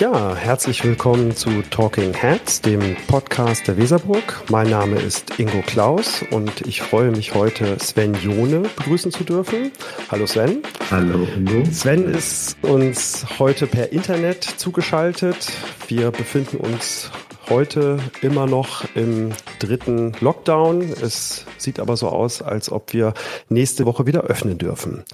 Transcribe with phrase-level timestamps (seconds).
[0.00, 4.42] Ja, herzlich willkommen zu Talking Heads, dem Podcast der Weserburg.
[4.50, 9.70] Mein Name ist Ingo Klaus und ich freue mich heute, Sven Jone begrüßen zu dürfen.
[10.10, 10.64] Hallo Sven.
[10.90, 11.64] Hallo Ingo.
[11.70, 15.52] Sven ist uns heute per Internet zugeschaltet.
[15.86, 17.12] Wir befinden uns
[17.48, 19.30] heute immer noch im
[19.60, 20.82] dritten Lockdown.
[20.82, 23.14] Es sieht aber so aus, als ob wir
[23.48, 25.04] nächste Woche wieder öffnen dürfen.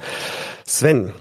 [0.65, 1.12] Sven,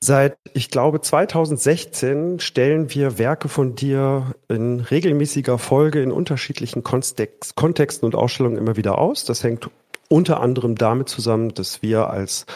[0.00, 7.56] Seit, ich glaube, 2016 stellen wir Werke von dir in regelmäßiger Folge in unterschiedlichen Kontext,
[7.56, 9.24] Kontexten und Ausstellungen immer wieder aus.
[9.24, 9.68] Das hängt
[10.08, 12.46] unter anderem damit zusammen, dass wir als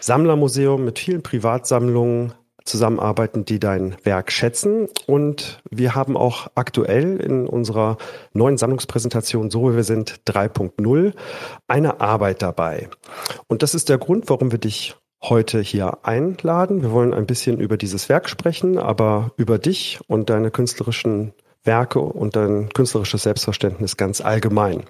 [0.00, 2.34] Sammlermuseum mit vielen Privatsammlungen
[2.64, 4.88] zusammenarbeiten, die dein Werk schätzen.
[5.06, 7.96] Und wir haben auch aktuell in unserer
[8.34, 11.14] neuen Sammlungspräsentation So wie wir sind 3.0
[11.68, 12.88] eine Arbeit dabei.
[13.48, 16.82] Und das ist der Grund, warum wir dich heute hier einladen.
[16.82, 21.32] Wir wollen ein bisschen über dieses Werk sprechen, aber über dich und deine künstlerischen
[21.64, 24.82] Werke und dein künstlerisches Selbstverständnis ganz allgemein.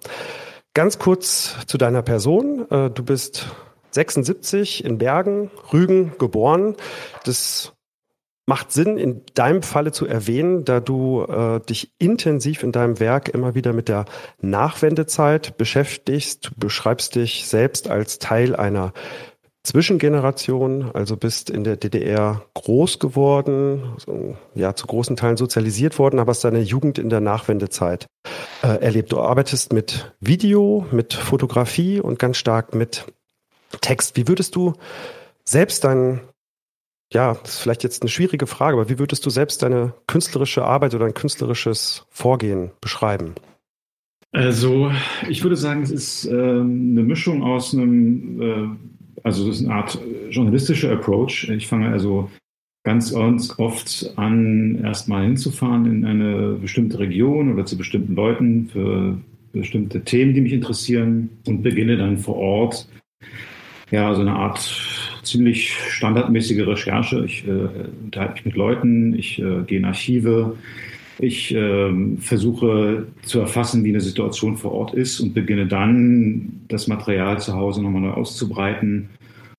[0.74, 2.66] Ganz kurz zu deiner Person.
[2.70, 3.46] Äh, du bist
[3.90, 6.76] 76 in Bergen, Rügen geboren.
[7.24, 7.74] Das
[8.46, 13.28] macht Sinn, in deinem Falle zu erwähnen, da du äh, dich intensiv in deinem Werk
[13.28, 14.06] immer wieder mit der
[14.40, 16.46] Nachwendezeit beschäftigst.
[16.46, 18.94] Du beschreibst dich selbst als Teil einer
[19.64, 23.94] Zwischengeneration, also bist in der DDR groß geworden,
[24.56, 28.06] ja, zu großen Teilen sozialisiert worden, aber hast deine Jugend in der Nachwendezeit
[28.64, 29.12] äh, erlebt.
[29.12, 33.06] Du arbeitest mit Video, mit Fotografie und ganz stark mit
[33.80, 34.16] Text.
[34.16, 34.72] Wie würdest du
[35.44, 36.20] selbst dein,
[37.12, 40.64] ja, das ist vielleicht jetzt eine schwierige Frage, aber wie würdest du selbst deine künstlerische
[40.64, 43.36] Arbeit oder ein künstlerisches Vorgehen beschreiben?
[44.32, 44.90] Also,
[45.28, 49.74] ich würde sagen, es ist ähm, eine Mischung aus einem äh, also das ist eine
[49.74, 49.98] Art
[50.30, 51.48] journalistischer Approach.
[51.48, 52.30] Ich fange also
[52.84, 59.18] ganz oft an, erstmal hinzufahren in eine bestimmte Region oder zu bestimmten Leuten für
[59.52, 62.88] bestimmte Themen, die mich interessieren und beginne dann vor Ort
[63.90, 64.58] ja so eine Art
[65.22, 67.24] ziemlich standardmäßige Recherche.
[67.24, 67.68] Ich äh,
[68.02, 70.56] unterhalte mich mit Leuten, ich äh, gehe in Archive,
[71.22, 76.88] ich äh, versuche zu erfassen, wie eine Situation vor Ort ist und beginne dann das
[76.88, 79.08] Material zu Hause nochmal neu auszubreiten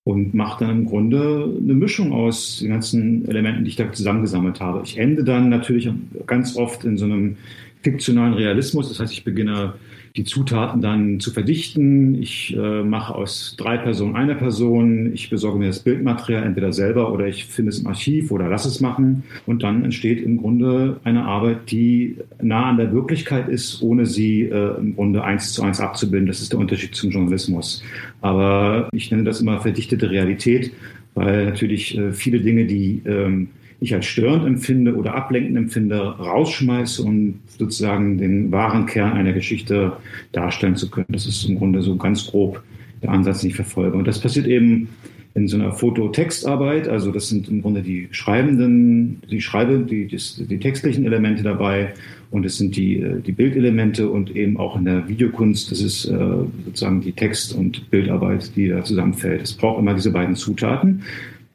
[0.03, 4.59] und mache dann im Grunde eine Mischung aus den ganzen Elementen, die ich da zusammengesammelt
[4.59, 4.81] habe.
[4.83, 5.89] Ich ende dann natürlich
[6.27, 7.37] ganz oft in so einem
[7.81, 8.89] fiktionalen Realismus.
[8.89, 9.75] Das heißt, ich beginne
[10.15, 12.21] die Zutaten dann zu verdichten.
[12.21, 15.11] Ich äh, mache aus drei Personen eine Person.
[15.11, 18.67] Ich besorge mir das Bildmaterial entweder selber oder ich finde es im Archiv oder lasse
[18.67, 19.23] es machen.
[19.47, 24.43] Und dann entsteht im Grunde eine Arbeit, die nah an der Wirklichkeit ist, ohne sie
[24.43, 26.27] äh, im Grunde eins zu eins abzubilden.
[26.27, 27.83] Das ist der Unterschied zum Journalismus.
[28.21, 30.73] Aber ich nenne das immer verdichtete Realität,
[31.15, 33.49] weil natürlich äh, viele Dinge, die ähm,
[33.83, 39.93] ich als störend empfinde oder ablenkend empfinde, rausschmeiße und sozusagen den wahren Kern einer Geschichte
[40.31, 41.07] darstellen zu können.
[41.09, 42.63] Das ist im Grunde so ganz grob
[43.01, 43.97] der Ansatz, den ich verfolge.
[43.97, 44.89] Und das passiert eben
[45.35, 46.87] in so einer Fototextarbeit.
[46.87, 51.93] Also das sind im Grunde die schreibenden, die Schreibe, die, die, die textlichen Elemente dabei
[52.33, 56.17] und es sind die, die Bildelemente und eben auch in der Videokunst, das ist äh,
[56.65, 59.43] sozusagen die Text- und Bildarbeit, die da zusammenfällt.
[59.43, 61.03] Es braucht immer diese beiden Zutaten.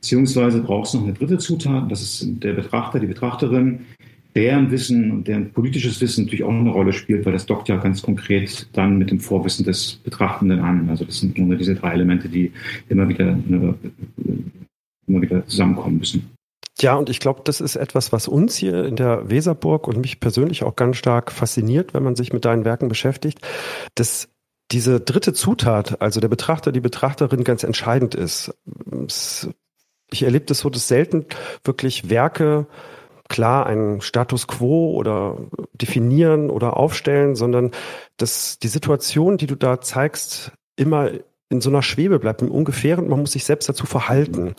[0.01, 3.81] Beziehungsweise braucht es noch eine dritte Zutat, das ist der Betrachter, die Betrachterin,
[4.35, 7.77] deren Wissen und deren politisches Wissen natürlich auch eine Rolle spielt, weil das dockt ja
[7.77, 10.89] ganz konkret dann mit dem Vorwissen des Betrachtenden an.
[10.89, 12.53] Also das sind nur diese drei Elemente, die
[12.89, 13.75] immer wieder, immer
[15.23, 16.31] wieder zusammenkommen müssen.
[16.81, 20.21] Ja, und ich glaube, das ist etwas, was uns hier in der Weserburg und mich
[20.21, 23.41] persönlich auch ganz stark fasziniert, wenn man sich mit deinen Werken beschäftigt,
[23.97, 24.29] dass
[24.71, 28.55] diese dritte Zutat, also der Betrachter, die Betrachterin ganz entscheidend ist.
[29.07, 29.49] Es
[30.11, 31.27] ich erlebe das so, dass selten
[31.65, 32.67] wirklich Werke
[33.29, 35.37] klar einen Status quo oder
[35.73, 37.73] definieren oder aufstellen, sondern
[38.17, 41.11] dass die Situation, die du da zeigst, immer
[41.50, 43.09] in so einer Schwebe bleibt, im Ungefähren.
[43.09, 44.55] Man muss sich selbst dazu verhalten.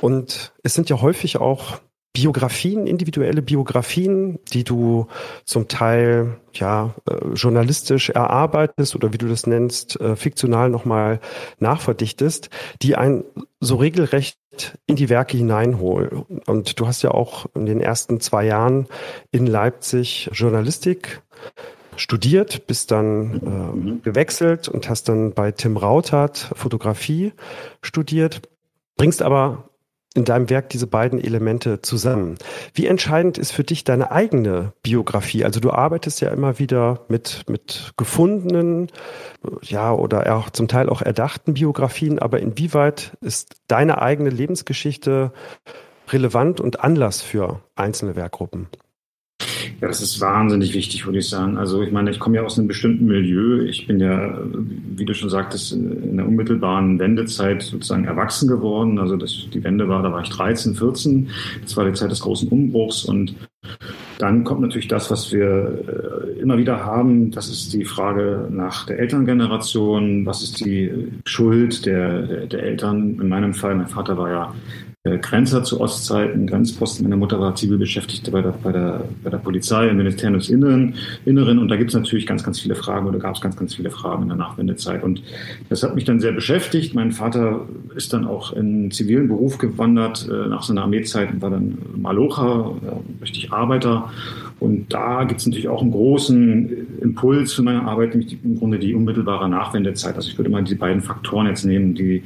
[0.00, 1.80] Und es sind ja häufig auch
[2.16, 5.06] Biografien, individuelle Biografien, die du
[5.44, 11.20] zum Teil ja äh, journalistisch erarbeitest oder wie du das nennst, äh, fiktional nochmal
[11.58, 12.48] nachverdichtest,
[12.80, 13.22] die ein
[13.60, 14.38] so regelrecht
[14.86, 16.24] in die Werke hineinholen.
[16.46, 18.86] Und du hast ja auch in den ersten zwei Jahren
[19.30, 21.22] in Leipzig Journalistik
[21.96, 27.32] studiert, bist dann äh, gewechselt und hast dann bei Tim Rautert Fotografie
[27.82, 28.42] studiert,
[28.96, 29.70] bringst aber
[30.16, 32.36] in deinem Werk diese beiden Elemente zusammen.
[32.74, 35.44] Wie entscheidend ist für dich deine eigene Biografie?
[35.44, 38.88] Also du arbeitest ja immer wieder mit, mit gefundenen,
[39.62, 45.32] ja, oder auch zum Teil auch erdachten Biografien, aber inwieweit ist deine eigene Lebensgeschichte
[46.08, 48.68] relevant und Anlass für einzelne Werkgruppen?
[49.80, 51.58] Ja, das ist wahnsinnig wichtig, würde ich sagen.
[51.58, 53.62] Also ich meine, ich komme ja aus einem bestimmten Milieu.
[53.62, 54.38] Ich bin ja,
[54.96, 58.98] wie du schon sagtest, in der unmittelbaren Wendezeit sozusagen erwachsen geworden.
[58.98, 61.28] Also das, die Wende war, da war ich 13, 14.
[61.62, 63.34] Das war die Zeit des großen Umbruchs und
[64.18, 67.30] dann kommt natürlich das, was wir äh, immer wieder haben.
[67.30, 70.24] Das ist die Frage nach der Elterngeneration.
[70.24, 70.90] Was ist die
[71.26, 73.18] Schuld der, der, Eltern?
[73.20, 74.54] In meinem Fall, mein Vater war ja
[75.18, 77.04] Grenzer zu Ostzeiten, Grenzposten.
[77.04, 80.94] Meine Mutter war Zivilbeschäftigte bei der, bei der, bei der Polizei im Ministerium des Inneren,
[81.24, 81.58] Inneren.
[81.58, 83.90] Und da gibt es natürlich ganz, ganz viele Fragen oder gab es ganz, ganz viele
[83.90, 85.02] Fragen in der Nachwendezeit.
[85.02, 85.22] Und
[85.68, 86.94] das hat mich dann sehr beschäftigt.
[86.94, 91.50] Mein Vater ist dann auch in zivilen Beruf gewandert äh, nach seiner Armeezeit und war
[91.50, 94.10] dann Malocher, äh, richtig Arbeiter.
[94.58, 98.78] Und da gibt es natürlich auch einen großen Impuls für meine Arbeit, nämlich im Grunde
[98.78, 100.16] die unmittelbare Nachwendezeit.
[100.16, 102.22] Also ich würde mal diese beiden Faktoren jetzt nehmen, die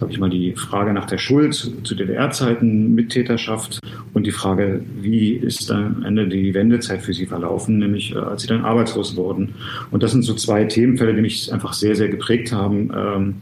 [0.00, 3.80] sag ich mal, die Frage nach der Schuld zu DDR-Zeiten, Mittäterschaft
[4.14, 8.42] und die Frage, wie ist am Ende die Wendezeit für Sie verlaufen, nämlich äh, als
[8.42, 9.54] Sie dann arbeitslos wurden.
[9.90, 13.34] Und das sind so zwei Themenfälle, die mich einfach sehr, sehr geprägt haben ähm,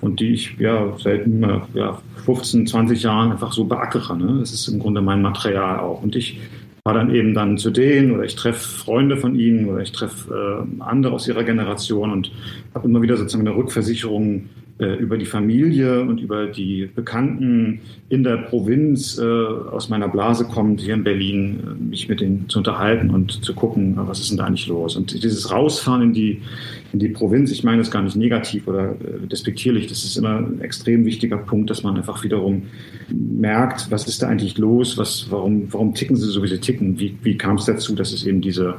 [0.00, 1.26] und die ich ja seit
[1.74, 4.16] ja, 15, 20 Jahren einfach so beackere.
[4.18, 4.38] Ne?
[4.40, 6.02] Das ist im Grunde mein Material auch.
[6.02, 6.40] Und ich
[6.82, 10.66] war dann eben dann zu denen oder ich treffe Freunde von ihnen oder ich treffe
[10.80, 12.32] äh, andere aus ihrer Generation und
[12.74, 18.24] habe immer wieder sozusagen eine Rückversicherung äh, über die Familie und über die Bekannten in
[18.24, 22.58] der Provinz äh, aus meiner Blase kommt, hier in Berlin, äh, mich mit denen zu
[22.58, 24.96] unterhalten und zu gucken, äh, was ist denn da eigentlich los.
[24.96, 26.42] Und dieses Rausfahren in die,
[26.92, 28.96] in die Provinz, ich meine das gar nicht negativ oder
[29.30, 32.62] despektierlich, das ist immer ein extrem wichtiger Punkt, dass man einfach wiederum
[33.10, 36.98] merkt, was ist da eigentlich los, was, warum, warum ticken sie so, wie sie ticken,
[36.98, 38.76] wie, wie kam es dazu, dass es eben diese,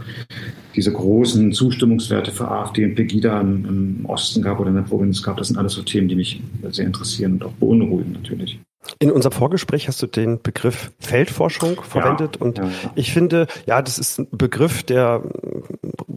[0.76, 5.22] diese großen Zustimmungswerte für AfD und Pegida im, im Osten gab oder in der Provinz
[5.24, 5.38] gab.
[5.38, 8.60] Das sind alles so Themen, die mich sehr interessieren und auch beunruhigen natürlich.
[9.00, 12.70] In unserem Vorgespräch hast du den Begriff Feldforschung verwendet ja, und ja.
[12.96, 15.22] ich finde, ja, das ist ein Begriff, der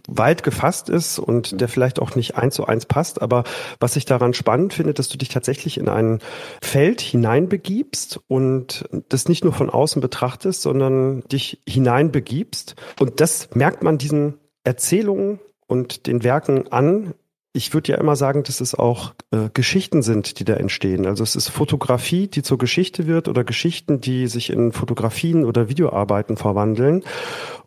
[0.08, 3.44] weit gefasst ist und der vielleicht auch nicht eins zu eins passt, aber
[3.80, 6.20] was ich daran spannend finde, dass du dich tatsächlich in ein
[6.62, 13.82] Feld hineinbegibst und das nicht nur von außen betrachtest, sondern dich hineinbegibst und das merkt
[13.82, 17.14] man diesen Erzählungen und den Werken an,
[17.56, 21.06] ich würde ja immer sagen, dass es auch äh, Geschichten sind, die da entstehen.
[21.06, 25.68] Also es ist Fotografie, die zur Geschichte wird oder Geschichten, die sich in Fotografien oder
[25.68, 27.04] Videoarbeiten verwandeln.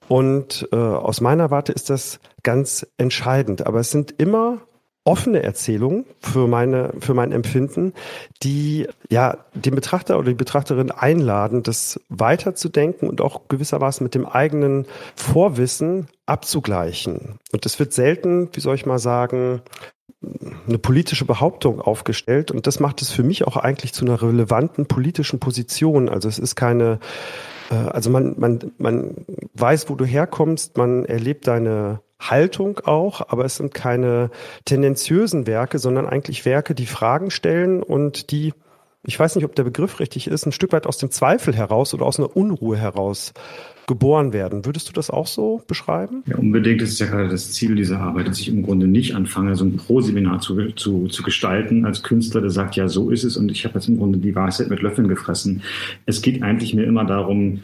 [0.10, 3.66] Und äh, aus meiner Warte ist das ganz entscheidend.
[3.66, 4.60] Aber es sind immer
[5.08, 7.94] offene Erzählungen für meine, für mein Empfinden,
[8.44, 14.26] die ja den Betrachter oder die Betrachterin einladen, das weiterzudenken und auch gewissermaßen mit dem
[14.26, 17.40] eigenen Vorwissen abzugleichen.
[17.54, 19.62] Und es wird selten, wie soll ich mal sagen,
[20.68, 24.88] eine politische Behauptung aufgestellt und das macht es für mich auch eigentlich zu einer relevanten
[24.88, 26.10] politischen Position.
[26.10, 27.00] Also es ist keine,
[27.72, 33.46] äh, also man, man, man weiß, wo du herkommst, man erlebt deine Haltung auch, aber
[33.46, 34.32] es sind keine
[34.66, 38.54] tendenziösen Werke, sondern eigentlich Werke, die Fragen stellen und die,
[39.06, 41.94] ich weiß nicht, ob der Begriff richtig ist, ein Stück weit aus dem Zweifel heraus
[41.94, 43.34] oder aus einer Unruhe heraus
[43.88, 44.66] geboren werden.
[44.66, 46.24] Würdest du das auch so beschreiben?
[46.28, 46.82] Ja, unbedingt.
[46.82, 49.64] Das ist ja gerade das Ziel dieser Arbeit, dass ich im Grunde nicht anfange, so
[49.64, 53.50] ein Pro-Seminar zu, zu, zu gestalten als Künstler, der sagt, ja, so ist es und
[53.50, 55.64] ich habe jetzt im Grunde die Weisheit mit Löffeln gefressen.
[56.06, 57.62] Es geht eigentlich mir immer darum,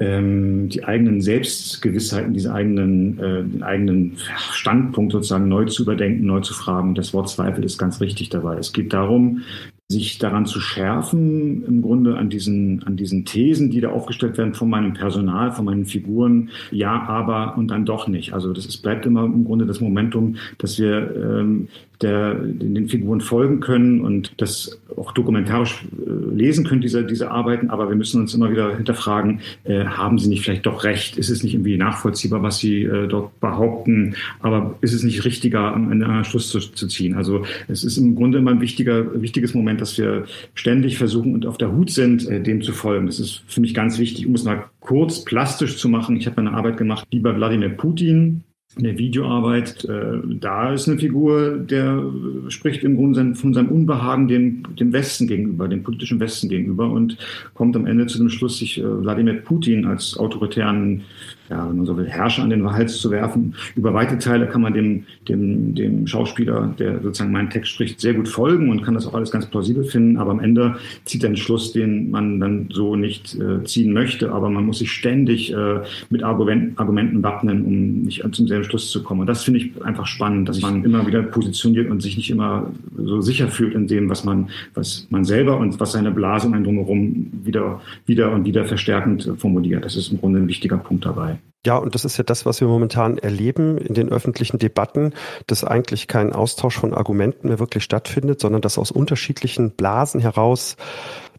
[0.00, 4.16] die eigenen Selbstgewissheiten, diese eigenen, äh, den eigenen
[4.52, 6.94] Standpunkt sozusagen neu zu überdenken, neu zu fragen.
[6.94, 8.56] Das Wort Zweifel ist ganz richtig dabei.
[8.56, 9.42] Es geht darum,
[9.90, 14.54] sich daran zu schärfen, im Grunde an diesen, an diesen Thesen, die da aufgestellt werden
[14.54, 18.32] von meinem Personal, von meinen Figuren, ja, aber und dann doch nicht.
[18.32, 21.68] Also das ist, bleibt immer im Grunde das Momentum, dass wir ähm,
[22.02, 27.70] der, den Figuren folgen können und das auch dokumentarisch äh, lesen können, diese, diese Arbeiten.
[27.70, 31.18] Aber wir müssen uns immer wieder hinterfragen, äh, haben sie nicht vielleicht doch recht?
[31.18, 34.14] Ist es nicht irgendwie nachvollziehbar, was sie äh, dort behaupten?
[34.40, 37.14] Aber ist es nicht richtiger, am Ende einen Schluss zu, zu ziehen?
[37.14, 41.46] Also es ist im Grunde immer ein wichtiger, wichtiges Moment, dass wir ständig versuchen und
[41.46, 43.06] auf der Hut sind, äh, dem zu folgen.
[43.06, 46.16] Das ist für mich ganz wichtig, um es mal kurz plastisch zu machen.
[46.16, 48.42] Ich habe eine Arbeit gemacht, lieber Wladimir Putin,
[48.76, 52.02] in der Videoarbeit, äh, da ist eine Figur, der
[52.48, 57.16] spricht im Grunde von seinem Unbehagen dem, dem Westen gegenüber, dem politischen Westen gegenüber und
[57.54, 61.02] kommt am Ende zu dem Schluss, sich äh, Wladimir Putin als autoritären
[61.50, 63.54] ja, wenn man so will, Herrscher an den Hals zu werfen.
[63.74, 68.14] Über weite Teile kann man dem, dem, dem Schauspieler, der sozusagen meinen Text spricht, sehr
[68.14, 70.16] gut folgen und kann das auch alles ganz plausibel finden.
[70.16, 74.32] Aber am Ende zieht er einen Schluss, den man dann so nicht äh, ziehen möchte.
[74.32, 78.90] Aber man muss sich ständig äh, mit Argument, Argumenten wappnen, um nicht zum selben Schluss
[78.90, 79.22] zu kommen.
[79.22, 82.70] Und das finde ich einfach spannend, dass man immer wieder positioniert und sich nicht immer
[82.96, 86.54] so sicher fühlt in dem, was man, was man selber und was seine Blase um
[86.54, 89.84] einen drumherum wieder, wieder und wieder verstärkend formuliert.
[89.84, 91.39] Das ist im Grunde ein wichtiger Punkt dabei.
[91.66, 95.12] Ja, und das ist ja das, was wir momentan erleben in den öffentlichen Debatten,
[95.46, 100.76] dass eigentlich kein Austausch von Argumenten mehr wirklich stattfindet, sondern dass aus unterschiedlichen Blasen heraus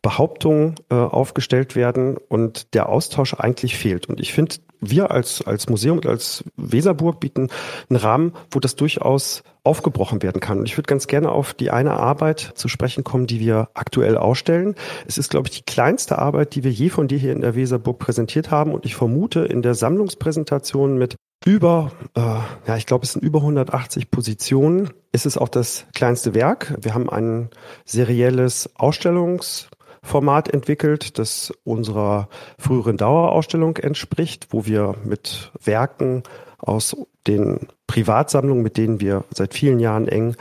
[0.04, 4.10] Behauptungen äh, aufgestellt werden und der Austausch eigentlich fehlt.
[4.10, 7.50] Und ich finde, wir als, als Museum und als Weserburg bieten
[7.89, 10.59] einen Rahmen, wo das durchaus aufgebrochen werden kann.
[10.59, 14.17] Und ich würde ganz gerne auf die eine Arbeit zu sprechen kommen, die wir aktuell
[14.17, 14.75] ausstellen.
[15.07, 17.55] Es ist, glaube ich, die kleinste Arbeit, die wir je von dir hier in der
[17.55, 18.73] Weserburg präsentiert haben.
[18.73, 23.39] Und ich vermute, in der Sammlungspräsentation mit über, äh, ja, ich glaube, es sind über
[23.39, 24.91] 180 Positionen.
[25.11, 26.75] Ist es auch das kleinste Werk.
[26.81, 27.50] Wir haben ein
[27.85, 29.69] serielles Ausstellungs
[30.03, 32.27] Format entwickelt, das unserer
[32.58, 36.24] früheren Dauerausstellung entspricht, wo wir mit Werken
[36.58, 36.96] aus
[37.27, 40.36] den Privatsammlungen, mit denen wir seit vielen Jahren eng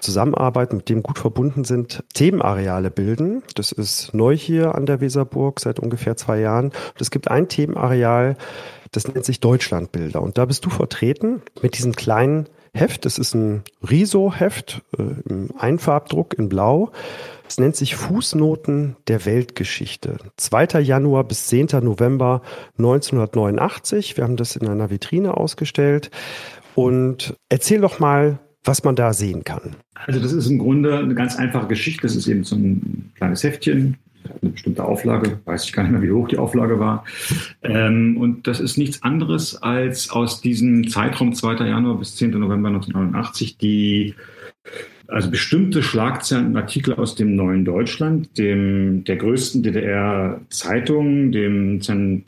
[0.00, 3.42] zusammenarbeiten, mit dem gut verbunden sind, Themenareale bilden.
[3.54, 6.66] Das ist neu hier an der Weserburg seit ungefähr zwei Jahren.
[6.66, 8.36] Und es gibt ein Themenareal,
[8.92, 10.22] das nennt sich Deutschlandbilder.
[10.22, 13.04] Und da bist du vertreten mit diesem kleinen Heft.
[13.04, 16.92] Das ist ein Riso-Heft äh, im Einfarbdruck in Blau.
[17.48, 20.18] Es nennt sich Fußnoten der Weltgeschichte.
[20.36, 20.80] 2.
[20.80, 21.68] Januar bis 10.
[21.82, 22.42] November
[22.78, 24.16] 1989.
[24.16, 26.10] Wir haben das in einer Vitrine ausgestellt.
[26.74, 29.76] Und erzähl doch mal, was man da sehen kann.
[30.06, 32.02] Also das ist im Grunde eine ganz einfache Geschichte.
[32.02, 33.98] Das ist eben so ein kleines Heftchen,
[34.40, 37.04] eine bestimmte Auflage, weiß ich gar nicht mehr, wie hoch die Auflage war.
[37.62, 41.66] Ähm, und das ist nichts anderes als aus diesem Zeitraum 2.
[41.66, 42.30] Januar bis 10.
[42.30, 44.14] November 1989 die
[45.10, 51.80] also bestimmte Schlagzeilen und Artikel aus dem neuen Deutschland, dem der größten DDR-Zeitung, dem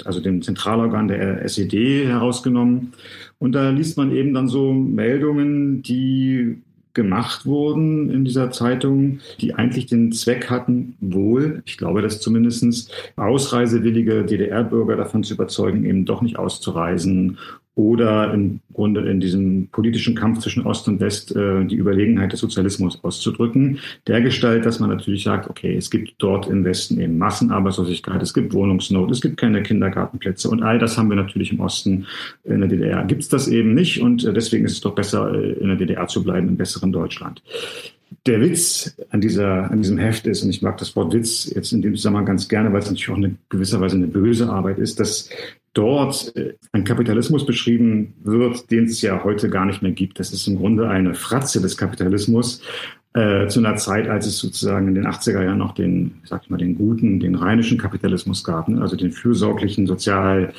[0.04, 2.92] also dem Zentralorgan der SED herausgenommen.
[3.38, 6.60] Und da liest man eben dann so Meldungen, die
[6.94, 12.90] gemacht wurden in dieser Zeitung, die eigentlich den Zweck hatten, wohl, ich glaube das zumindestens
[13.16, 17.38] ausreisewillige DDR-Bürger davon zu überzeugen, eben doch nicht auszureisen
[17.74, 22.40] oder im Grunde in diesem politischen Kampf zwischen Ost und West äh, die Überlegenheit des
[22.40, 23.78] Sozialismus auszudrücken.
[24.06, 28.34] Der Gestalt, dass man natürlich sagt, okay, es gibt dort im Westen eben Massenarbeitslosigkeit, es
[28.34, 32.06] gibt Wohnungsnot, es gibt keine Kindergartenplätze und all das haben wir natürlich im Osten
[32.44, 33.04] in der DDR.
[33.04, 35.76] Gibt es das eben nicht und äh, deswegen ist es doch besser, äh, in der
[35.76, 37.42] DDR zu bleiben, im besseren Deutschland.
[38.26, 41.72] Der Witz an, dieser, an diesem Heft ist, und ich mag das Wort Witz jetzt
[41.72, 45.00] in dem Zusammenhang ganz gerne, weil es natürlich auch eine gewisserweise eine böse Arbeit ist,
[45.00, 45.28] dass
[45.72, 50.20] dort äh, ein Kapitalismus beschrieben wird, den es ja heute gar nicht mehr gibt.
[50.20, 52.62] Das ist im Grunde eine Fratze des Kapitalismus,
[53.14, 56.50] äh, zu einer Zeit, als es sozusagen in den 80er Jahren noch den, sag ich
[56.50, 58.80] mal, den guten, den rheinischen Kapitalismus gab, ne?
[58.80, 60.52] also den fürsorglichen, sozial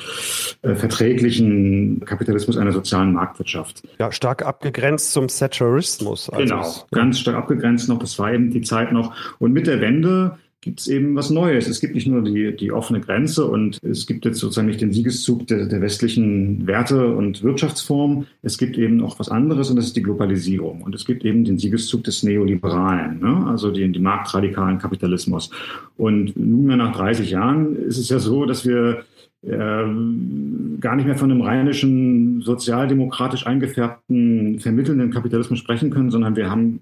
[0.62, 3.82] äh, verträglichen Kapitalismus einer sozialen Marktwirtschaft.
[3.98, 6.30] Ja, stark abgegrenzt zum Thatcherismus.
[6.30, 7.98] Also genau, ganz stark abgegrenzt noch.
[7.98, 9.14] Das war eben die Zeit noch.
[9.38, 11.68] Und mit der Wende gibt es eben was Neues.
[11.68, 14.92] Es gibt nicht nur die, die offene Grenze und es gibt jetzt sozusagen nicht den
[14.92, 18.26] Siegeszug der, der westlichen Werte und Wirtschaftsform.
[18.42, 20.80] Es gibt eben auch was anderes und das ist die Globalisierung.
[20.80, 23.46] Und es gibt eben den Siegeszug des Neoliberalen, ne?
[23.46, 25.50] also den, die marktradikalen Kapitalismus.
[25.98, 29.04] Und nunmehr nach 30 Jahren ist es ja so, dass wir
[29.46, 36.50] ähm, gar nicht mehr von einem rheinischen, sozialdemokratisch eingefärbten, vermittelnden Kapitalismus sprechen können, sondern wir
[36.50, 36.80] haben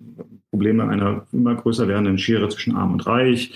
[0.52, 3.52] Probleme einer immer größer werdenden Schere zwischen Arm und Reich.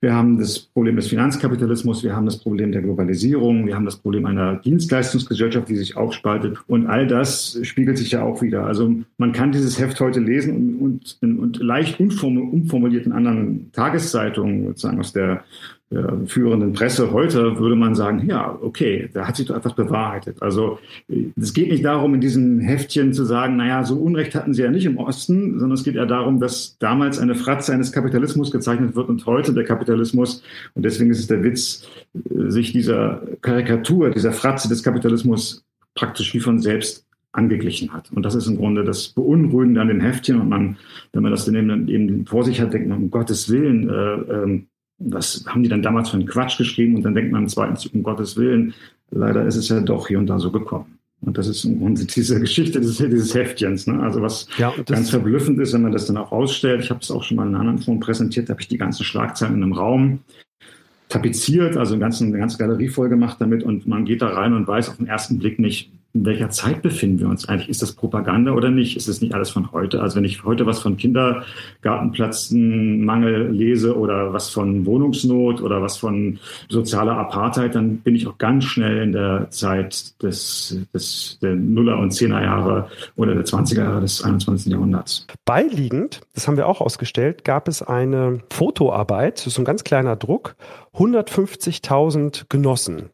[0.00, 3.98] Wir haben das Problem des Finanzkapitalismus, wir haben das Problem der Globalisierung, wir haben das
[3.98, 6.58] Problem einer Dienstleistungsgesellschaft, die sich aufspaltet.
[6.66, 8.66] Und all das spiegelt sich ja auch wieder.
[8.66, 14.66] Also man kann dieses Heft heute lesen und, und, und leicht umformuliert in anderen Tageszeitungen,
[14.66, 15.44] sozusagen aus der
[16.26, 20.40] führenden Presse heute würde man sagen, ja, okay, da hat sich doch etwas bewahrheitet.
[20.40, 20.78] Also
[21.36, 24.70] es geht nicht darum, in diesem Heftchen zu sagen, naja, so Unrecht hatten sie ja
[24.70, 28.96] nicht im Osten, sondern es geht ja darum, dass damals eine Fratze eines Kapitalismus gezeichnet
[28.96, 30.42] wird und heute der Kapitalismus,
[30.74, 36.32] und deswegen ist es der Witz, äh, sich dieser Karikatur, dieser Fratze des Kapitalismus praktisch
[36.34, 38.10] wie von selbst angeglichen hat.
[38.12, 40.40] Und das ist im Grunde das Beunruhigende an dem Heftchen.
[40.40, 40.76] Und man,
[41.12, 44.34] wenn man das dann eben, eben vor sich hat, denkt man, um Gottes Willen, äh,
[44.34, 44.66] ähm,
[45.04, 46.96] was haben die dann damals für einen Quatsch geschrieben?
[46.96, 48.74] Und dann denkt man im zweiten Zug, um Gottes Willen,
[49.10, 50.98] leider ist es ja doch hier und da so gekommen.
[51.20, 53.86] Und das ist im Grunde diese Geschichte dieses, dieses Heftchens.
[53.86, 54.00] Ne?
[54.00, 56.82] Also was ja, ganz verblüffend ist, wenn man das dann auch ausstellt.
[56.82, 58.78] Ich habe es auch schon mal in einer anderen Form präsentiert, da habe ich die
[58.78, 60.20] ganzen Schlagzeilen in einem Raum
[61.08, 64.54] tapeziert, also eine ganze, eine ganze Galerie voll gemacht damit und man geht da rein
[64.54, 67.70] und weiß auf den ersten Blick nicht, in welcher Zeit befinden wir uns eigentlich?
[67.70, 68.96] Ist das Propaganda oder nicht?
[68.96, 70.02] Ist es nicht alles von heute?
[70.02, 76.38] Also wenn ich heute was von Kindergartenplatzmangel lese oder was von Wohnungsnot oder was von
[76.68, 81.98] sozialer Apartheid, dann bin ich auch ganz schnell in der Zeit des, des der Nuller-
[81.98, 84.70] und Zehner Jahre oder der 20er Jahre des 21.
[84.70, 85.26] Jahrhunderts.
[85.46, 90.56] Beiliegend, das haben wir auch ausgestellt, gab es eine Fotoarbeit, ist ein ganz kleiner Druck,
[90.94, 93.08] 150.000 Genossen.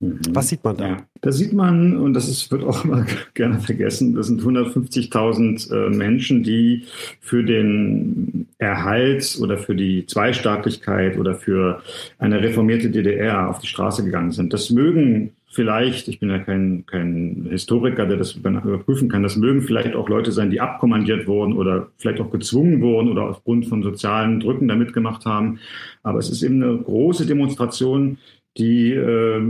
[0.00, 0.20] Mhm.
[0.30, 0.88] Was sieht man da?
[0.88, 5.72] Ja, da sieht man, und das ist, wird auch immer gerne vergessen, das sind 150.000
[5.72, 6.84] äh, Menschen, die
[7.20, 11.82] für den Erhalt oder für die Zweistaatlichkeit oder für
[12.18, 14.52] eine reformierte DDR auf die Straße gegangen sind.
[14.52, 19.62] Das mögen vielleicht, ich bin ja kein, kein Historiker, der das überprüfen kann, das mögen
[19.62, 23.82] vielleicht auch Leute sein, die abkommandiert wurden oder vielleicht auch gezwungen wurden oder aufgrund von
[23.82, 25.58] sozialen Drücken da mitgemacht haben.
[26.04, 28.18] Aber es ist eben eine große Demonstration
[28.58, 29.40] die äh,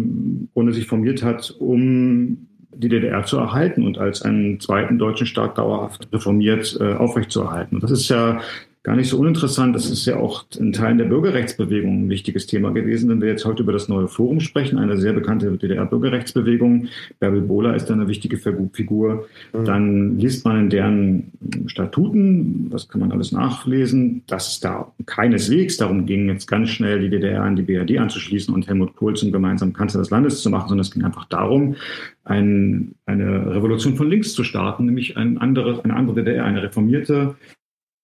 [0.55, 5.59] Grunde sich formiert hat, um die DDR zu erhalten und als einen zweiten deutschen Staat
[5.59, 7.77] dauerhaft reformiert äh, aufrechtzuerhalten.
[7.77, 8.41] Und das ist ja
[8.83, 9.75] gar nicht so uninteressant.
[9.75, 13.09] Das ist ja auch in Teilen der Bürgerrechtsbewegung ein wichtiges Thema gewesen.
[13.11, 17.75] Wenn wir jetzt heute über das neue Forum sprechen, eine sehr bekannte DDR-Bürgerrechtsbewegung, Bärbel Bohler
[17.75, 19.65] ist da eine wichtige Figur, mhm.
[19.65, 21.33] dann liest man in deren
[21.67, 27.01] Statuten, das kann man alles nachlesen, dass es da keineswegs darum ging, jetzt ganz schnell
[27.01, 30.51] die DDR an die BRD anzuschließen und Helmut Kohl zum gemeinsamen Kanzler des Landes zu
[30.51, 31.77] machen, sondern es ging einfach darum,
[32.25, 37.37] ein, eine Revolution von links zu starten, nämlich ein anderes, eine andere DDR, eine reformierte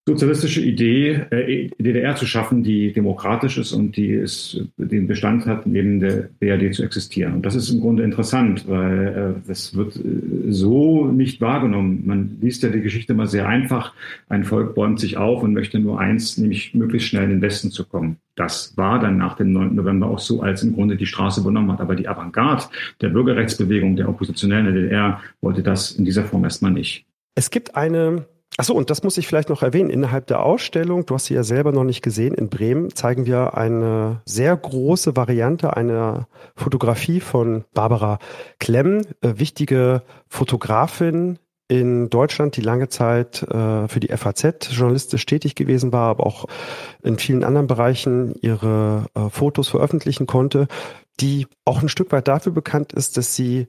[0.06, 5.66] sozialistische Idee, äh, DDR zu schaffen, die demokratisch ist und die es, den Bestand hat,
[5.66, 7.34] neben der BRD zu existieren.
[7.34, 12.02] Und das ist im Grunde interessant, weil äh, das wird äh, so nicht wahrgenommen.
[12.04, 13.94] Man liest ja die Geschichte mal sehr einfach.
[14.28, 17.70] Ein Volk bäumt sich auf und möchte nur eins, nämlich möglichst schnell in den Westen
[17.70, 18.18] zu kommen.
[18.36, 19.74] Das war dann nach dem 9.
[19.74, 21.80] November auch so, als im Grunde die Straße übernommen hat.
[21.80, 22.64] Aber die Avantgarde
[23.00, 27.06] der Bürgerrechtsbewegung, der Oppositionellen der DDR, wollte das in dieser Form erstmal nicht.
[27.36, 29.90] Es gibt eine Achso, und das muss ich vielleicht noch erwähnen.
[29.90, 33.56] Innerhalb der Ausstellung, du hast sie ja selber noch nicht gesehen, in Bremen zeigen wir
[33.56, 38.18] eine sehr große Variante einer Fotografie von Barbara
[38.60, 45.56] Klemm, äh, wichtige Fotografin in Deutschland, die lange Zeit äh, für die FAZ journalistisch tätig
[45.56, 46.44] gewesen war, aber auch
[47.02, 50.68] in vielen anderen Bereichen ihre äh, Fotos veröffentlichen konnte,
[51.20, 53.66] die auch ein Stück weit dafür bekannt ist, dass sie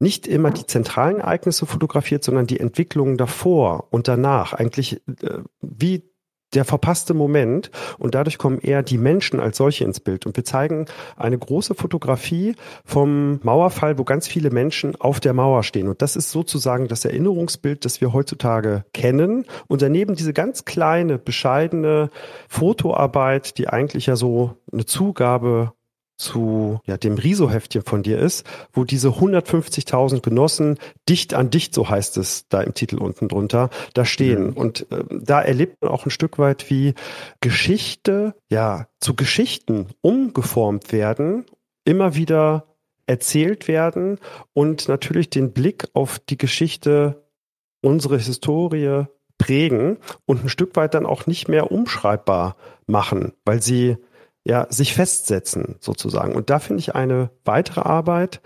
[0.00, 4.54] nicht immer die zentralen Ereignisse fotografiert, sondern die Entwicklungen davor und danach.
[4.54, 6.10] Eigentlich äh, wie
[6.54, 10.26] der verpasste Moment und dadurch kommen eher die Menschen als solche ins Bild.
[10.26, 10.86] Und wir zeigen
[11.16, 15.88] eine große Fotografie vom Mauerfall, wo ganz viele Menschen auf der Mauer stehen.
[15.88, 19.44] Und das ist sozusagen das Erinnerungsbild, das wir heutzutage kennen.
[19.68, 22.10] Und daneben diese ganz kleine, bescheidene
[22.48, 25.72] Fotoarbeit, die eigentlich ja so eine Zugabe
[26.20, 30.78] zu ja, dem Riso-Heftchen von dir ist, wo diese 150.000 Genossen
[31.08, 34.48] dicht an dicht, so heißt es da im Titel unten drunter, da stehen.
[34.48, 34.52] Mhm.
[34.52, 36.94] Und äh, da erlebt man auch ein Stück weit, wie
[37.40, 41.46] Geschichte ja zu Geschichten umgeformt werden,
[41.84, 42.66] immer wieder
[43.06, 44.18] erzählt werden
[44.52, 47.24] und natürlich den Blick auf die Geschichte,
[47.82, 49.06] unsere Historie
[49.38, 52.56] prägen und ein Stück weit dann auch nicht mehr umschreibbar
[52.86, 53.96] machen, weil sie
[54.44, 56.34] ja, sich festsetzen sozusagen.
[56.34, 58.40] Und da finde ich eine weitere Arbeit,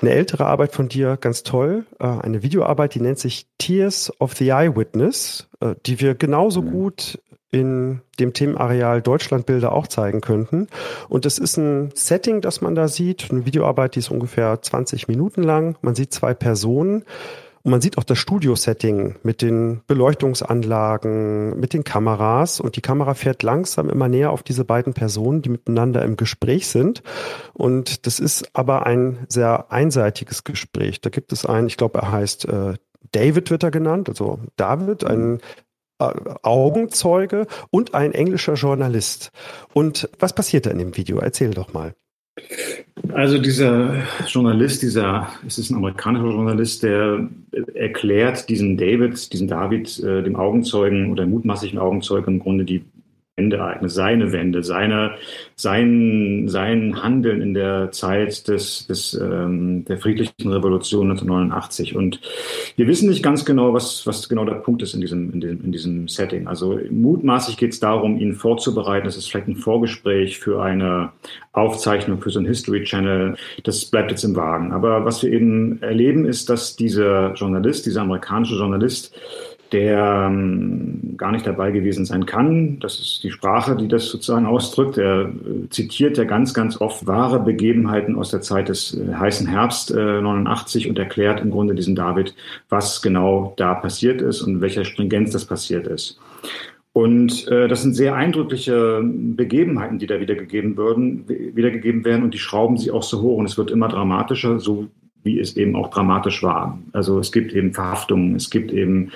[0.00, 4.34] eine ältere Arbeit von dir ganz toll, äh, eine Videoarbeit, die nennt sich Tears of
[4.34, 6.70] the Eyewitness, äh, die wir genauso mhm.
[6.70, 7.18] gut
[7.52, 10.68] in dem Themenareal Deutschlandbilder auch zeigen könnten.
[11.08, 15.08] Und es ist ein Setting, das man da sieht, eine Videoarbeit, die ist ungefähr 20
[15.08, 15.76] Minuten lang.
[15.82, 17.04] Man sieht zwei Personen
[17.62, 22.58] und man sieht auch das Studio-Setting mit den Beleuchtungsanlagen, mit den Kameras.
[22.58, 26.68] Und die Kamera fährt langsam immer näher auf diese beiden Personen, die miteinander im Gespräch
[26.68, 27.02] sind.
[27.52, 31.02] Und das ist aber ein sehr einseitiges Gespräch.
[31.02, 32.74] Da gibt es einen, ich glaube, er heißt äh,
[33.12, 35.40] David wird er genannt, also David, ein
[35.98, 39.32] äh, Augenzeuge und ein englischer Journalist.
[39.74, 41.18] Und was passiert da in dem Video?
[41.18, 41.94] Erzähl doch mal.
[43.12, 47.28] Also dieser Journalist, dieser, es ist ein amerikanischer Journalist, der
[47.74, 52.84] erklärt diesen David, diesen David, äh, dem Augenzeugen oder mutmaßlichen Augenzeugen im Grunde die
[53.40, 55.12] Wendeereignis, seine Wende, seine,
[55.56, 61.96] sein, sein Handeln in der Zeit des, des, ähm, der friedlichen Revolution 1989.
[61.96, 62.20] Und
[62.76, 65.64] wir wissen nicht ganz genau, was, was genau der Punkt ist in diesem, in diesem,
[65.64, 66.46] in diesem Setting.
[66.46, 69.06] Also mutmaßlich geht es darum, ihn vorzubereiten.
[69.06, 71.12] Das ist vielleicht ein Vorgespräch für eine
[71.52, 73.36] Aufzeichnung für so ein History Channel.
[73.64, 74.72] Das bleibt jetzt im Wagen.
[74.72, 79.14] Aber was wir eben erleben, ist, dass dieser Journalist, dieser amerikanische Journalist,
[79.72, 82.78] der ähm, gar nicht dabei gewesen sein kann.
[82.80, 84.98] Das ist die Sprache, die das sozusagen ausdrückt.
[84.98, 89.46] Er äh, zitiert ja ganz, ganz oft wahre Begebenheiten aus der Zeit des äh, heißen
[89.46, 92.34] Herbst äh, 89 und erklärt im Grunde diesem David,
[92.68, 96.18] was genau da passiert ist und welcher Stringenz das passiert ist.
[96.92, 102.38] Und äh, das sind sehr eindrückliche Begebenheiten, die da wiedergegeben würden, wiedergegeben werden und die
[102.38, 104.88] schrauben sie auch so hoch und es wird immer dramatischer, so
[105.22, 106.78] wie es eben auch dramatisch war.
[106.92, 109.12] Also es gibt eben Verhaftungen, es gibt eben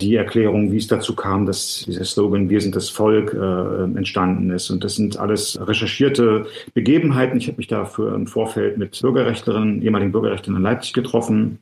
[0.00, 4.50] die Erklärung, wie es dazu kam, dass dieser Slogan Wir sind das Volk äh, entstanden
[4.50, 4.70] ist.
[4.70, 7.38] Und das sind alles recherchierte Begebenheiten.
[7.38, 11.58] Ich habe mich dafür im Vorfeld mit Bürgerrechtlerinnen, ehemaligen Bürgerrechtlerinnen in Leipzig getroffen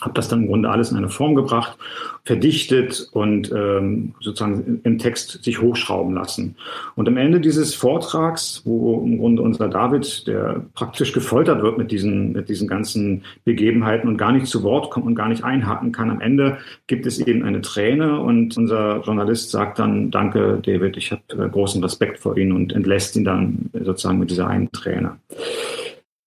[0.00, 1.76] habe das dann im Grunde alles in eine Form gebracht,
[2.24, 6.56] verdichtet und ähm, sozusagen im Text sich hochschrauben lassen.
[6.96, 11.90] Und am Ende dieses Vortrags, wo im Grunde unser David, der praktisch gefoltert wird mit
[11.90, 15.92] diesen, mit diesen ganzen Begebenheiten und gar nicht zu Wort kommt und gar nicht einhaken
[15.92, 20.96] kann, am Ende gibt es eben eine Träne und unser Journalist sagt dann, danke David,
[20.96, 24.70] ich habe äh, großen Respekt vor Ihnen und entlässt ihn dann sozusagen mit dieser einen
[24.72, 25.16] Träne.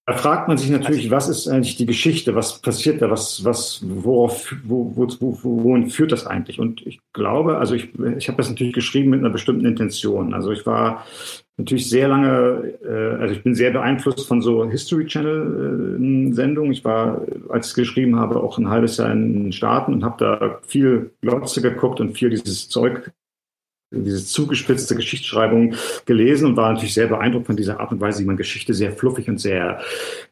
[0.10, 3.80] Da fragt man sich natürlich, was ist eigentlich die Geschichte, was passiert da, was, was,
[3.84, 6.60] worauf, wo, wo, wo, wohin führt das eigentlich?
[6.60, 10.34] Und ich glaube, also ich, ich habe das natürlich geschrieben mit einer bestimmten Intention.
[10.34, 11.06] Also ich war
[11.58, 16.72] natürlich sehr lange, äh, also ich bin sehr beeinflusst von so History Channel äh, Sendungen.
[16.72, 20.16] Ich war, als ich geschrieben habe, auch ein halbes Jahr in den Staaten und habe
[20.18, 23.12] da viel Glotze geguckt und viel dieses Zeug
[23.92, 25.76] diese zugespitzte Geschichtsschreibung
[26.06, 28.92] gelesen und war natürlich sehr beeindruckt von dieser Art und Weise, wie man Geschichte sehr
[28.92, 29.82] fluffig und sehr,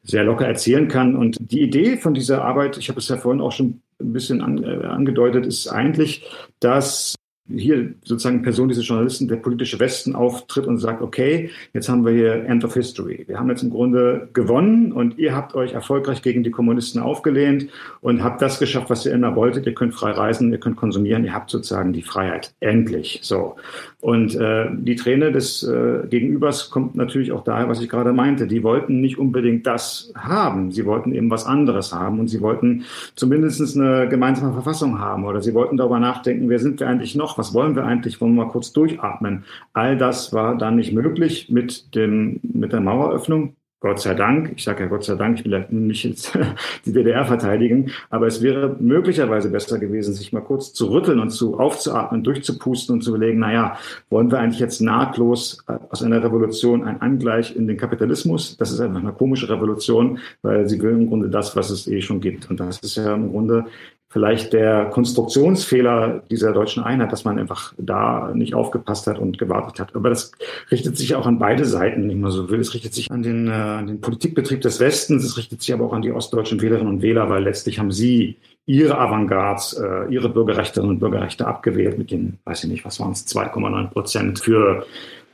[0.04, 1.16] sehr locker erzählen kann.
[1.16, 4.42] Und die Idee von dieser Arbeit, ich habe es ja vorhin auch schon ein bisschen
[4.42, 6.24] an, äh, angedeutet, ist eigentlich,
[6.60, 7.16] dass
[7.50, 12.12] hier sozusagen Person dieses Journalisten, der politische Westen auftritt und sagt, okay, jetzt haben wir
[12.12, 13.24] hier End of History.
[13.28, 17.68] Wir haben jetzt im Grunde gewonnen und ihr habt euch erfolgreich gegen die Kommunisten aufgelehnt
[18.02, 19.66] und habt das geschafft, was ihr immer wolltet.
[19.66, 22.54] Ihr könnt frei reisen, ihr könnt konsumieren, ihr habt sozusagen die Freiheit.
[22.60, 23.20] Endlich.
[23.24, 23.56] So.
[24.00, 28.46] Und äh, die Träne des äh, Gegenübers kommt natürlich auch daher, was ich gerade meinte.
[28.46, 30.72] Die wollten nicht unbedingt das haben.
[30.72, 35.42] Sie wollten eben was anderes haben und sie wollten zumindest eine gemeinsame Verfassung haben oder
[35.42, 37.38] sie wollten darüber nachdenken, wer sind wir eigentlich noch?
[37.38, 39.44] was wollen wir eigentlich, wollen wir mal kurz durchatmen.
[39.74, 43.57] All das war dann nicht möglich mit, dem, mit der Maueröffnung.
[43.80, 46.36] Gott sei Dank, ich sage ja Gott sei Dank, ich will ja nicht jetzt
[46.86, 51.30] die DDR verteidigen, aber es wäre möglicherweise besser gewesen, sich mal kurz zu rütteln und
[51.30, 53.78] zu aufzuatmen, durchzupusten und zu überlegen, naja,
[54.10, 58.58] wollen wir eigentlich jetzt nahtlos äh, aus einer Revolution ein Angleich in den Kapitalismus?
[58.58, 62.02] Das ist einfach eine komische Revolution, weil sie will im Grunde das, was es eh
[62.02, 62.50] schon gibt.
[62.50, 63.66] Und das ist ja im Grunde
[64.10, 69.80] vielleicht der Konstruktionsfehler dieser deutschen Einheit, dass man einfach da nicht aufgepasst hat und gewartet
[69.80, 69.96] hat.
[69.96, 70.32] Aber das
[70.72, 72.60] richtet sich auch an beide Seiten, wenn ich mal so will.
[72.60, 75.86] Es richtet sich an den, äh, an den Politikbetrieb des Westens, es richtet sich aber
[75.86, 80.30] auch an die ostdeutschen Wählerinnen und Wähler, weil letztlich haben sie ihre Avantgardes, äh, ihre
[80.30, 84.86] Bürgerrechterinnen und Bürgerrechte abgewählt mit den, weiß ich nicht, was waren es, 2,9 Prozent für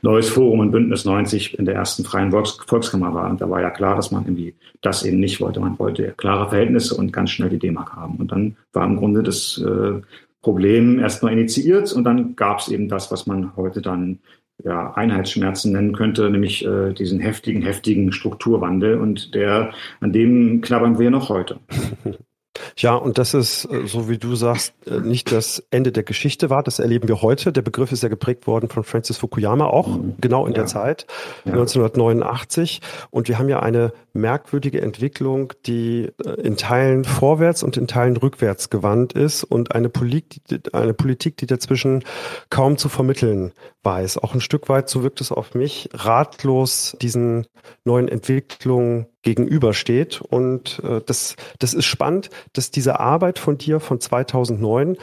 [0.04, 3.30] neues Forum und Bündnis 90 in der ersten freien Volks Volkskammer war.
[3.30, 5.60] Und da war ja klar, dass man irgendwie das eben nicht wollte.
[5.60, 8.16] Man wollte klare Verhältnisse und ganz schnell die D-Mark haben.
[8.16, 10.00] Und dann war im Grunde das äh,
[10.42, 14.18] Problem erstmal initiiert und dann gab es eben das, was man heute dann
[14.62, 20.98] ja, Einheitsschmerzen nennen könnte, nämlich äh, diesen heftigen, heftigen Strukturwandel und der, an dem knabbern
[20.98, 21.58] wir noch heute.
[22.76, 26.50] Ja, und das ist, äh, so wie du sagst, äh, nicht das Ende der Geschichte
[26.50, 26.62] war.
[26.62, 27.52] Das erleben wir heute.
[27.52, 30.14] Der Begriff ist ja geprägt worden von Francis Fukuyama, auch mhm.
[30.20, 30.58] genau in ja.
[30.58, 31.06] der Zeit,
[31.44, 31.52] ja.
[31.52, 32.80] 1989.
[33.10, 38.16] Und wir haben ja eine merkwürdige Entwicklung, die äh, in Teilen vorwärts und in Teilen
[38.16, 42.04] rückwärts gewandt ist und eine Politik, eine Politik, die dazwischen
[42.50, 44.18] kaum zu vermitteln weiß.
[44.18, 47.46] Auch ein Stück weit, so wirkt es auf mich, ratlos diesen
[47.84, 50.20] neuen Entwicklungen gegenübersteht.
[50.20, 54.96] Und äh, das, das ist spannend, dass diese Arbeit von dir von 2009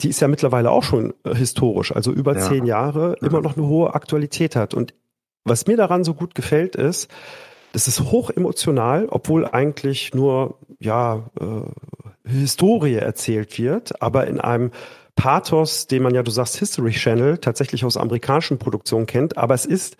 [0.00, 2.40] die ist ja mittlerweile auch schon äh, historisch, also über ja.
[2.40, 3.26] zehn Jahre, ja.
[3.26, 4.74] immer noch eine hohe Aktualität hat.
[4.74, 4.94] Und
[5.44, 7.08] was mir daran so gut gefällt, ist,
[7.72, 14.70] das ist hoch emotional, obwohl eigentlich nur ja äh, Historie erzählt wird, aber in einem
[15.16, 19.66] Pathos, den man ja, du sagst History Channel, tatsächlich aus amerikanischen Produktionen kennt, aber es
[19.66, 19.96] ist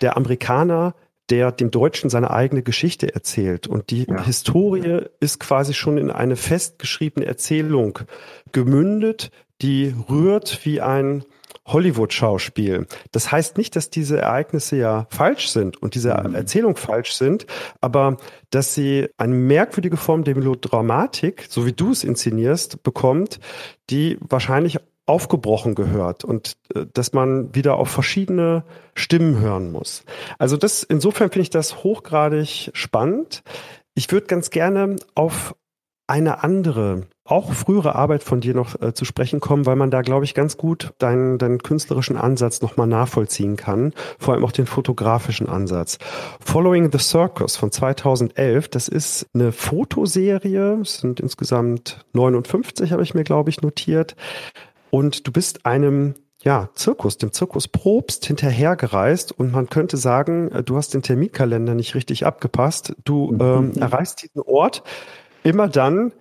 [0.00, 0.94] der Amerikaner,
[1.30, 3.66] der dem Deutschen seine eigene Geschichte erzählt.
[3.66, 4.24] Und die ja.
[4.24, 7.98] Historie ist quasi schon in eine festgeschriebene Erzählung
[8.52, 9.30] gemündet,
[9.62, 11.24] die rührt wie ein
[11.66, 12.86] Hollywood-Schauspiel.
[13.10, 16.34] Das heißt nicht, dass diese Ereignisse ja falsch sind und diese mhm.
[16.34, 17.46] Erzählung falsch sind,
[17.80, 18.18] aber
[18.50, 23.40] dass sie eine merkwürdige Form der Melodramatik, so wie du es inszenierst, bekommt,
[23.90, 28.64] die wahrscheinlich aufgebrochen gehört und äh, dass man wieder auf verschiedene
[28.94, 30.04] Stimmen hören muss.
[30.38, 33.42] Also das insofern finde ich das hochgradig spannend.
[33.94, 35.54] Ich würde ganz gerne auf
[36.08, 40.02] eine andere, auch frühere Arbeit von dir noch äh, zu sprechen kommen, weil man da,
[40.02, 44.66] glaube ich, ganz gut deinen, deinen künstlerischen Ansatz nochmal nachvollziehen kann, vor allem auch den
[44.66, 45.98] fotografischen Ansatz.
[46.40, 53.14] Following the Circus von 2011, das ist eine Fotoserie, es sind insgesamt 59, habe ich
[53.14, 54.14] mir, glaube ich, notiert.
[54.90, 60.62] Und du bist einem ja, Zirkus, dem Zirkus Probst hinterhergereist und man könnte sagen, äh,
[60.62, 62.94] du hast den Terminkalender nicht richtig abgepasst.
[63.04, 63.40] Du mhm.
[63.40, 64.82] ähm, erreichst diesen Ort
[65.42, 66.12] immer dann,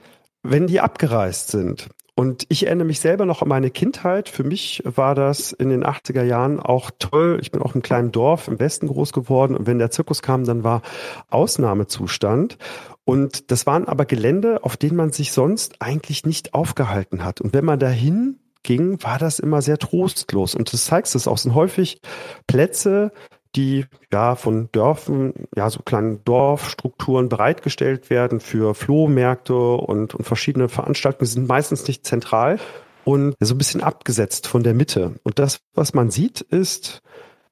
[0.41, 1.89] wenn die abgereist sind.
[2.17, 4.29] Und ich erinnere mich selber noch an meine Kindheit.
[4.29, 7.39] Für mich war das in den 80er Jahren auch toll.
[7.41, 9.53] Ich bin auch im kleinen Dorf im Westen groß geworden.
[9.53, 10.81] Und wenn der Zirkus kam, dann war
[11.29, 12.57] Ausnahmezustand.
[13.03, 17.41] Und das waren aber Gelände, auf denen man sich sonst eigentlich nicht aufgehalten hat.
[17.41, 20.55] Und wenn man dahin ging, war das immer sehr trostlos.
[20.55, 21.35] Und das zeigt es auch.
[21.35, 22.01] Es sind häufig
[22.47, 23.11] Plätze,
[23.55, 30.67] die ja von Dörfern, ja so kleinen Dorfstrukturen bereitgestellt werden für Flohmärkte und, und verschiedene
[30.67, 32.59] Veranstaltungen, sind meistens nicht zentral
[33.05, 35.15] und so ein bisschen abgesetzt von der Mitte.
[35.23, 37.01] Und das, was man sieht, ist,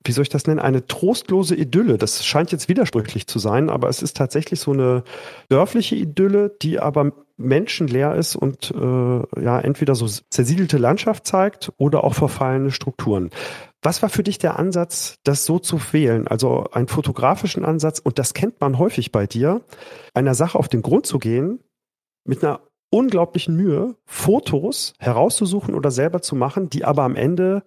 [0.04, 1.98] wie soll ich das nennen, eine trostlose Idylle.
[1.98, 5.04] Das scheint jetzt widersprüchlich zu sein, aber es ist tatsächlich so eine
[5.50, 12.04] dörfliche Idylle, die aber menschenleer ist und äh, ja entweder so zersiedelte Landschaft zeigt oder
[12.04, 13.30] auch verfallene Strukturen.
[13.82, 16.28] Was war für dich der Ansatz, das so zu wählen?
[16.28, 19.62] Also einen fotografischen Ansatz, und das kennt man häufig bei dir,
[20.14, 21.60] einer Sache auf den Grund zu gehen,
[22.24, 22.62] mit einer
[22.92, 27.64] unglaublichen Mühe, Fotos herauszusuchen oder selber zu machen, die aber am Ende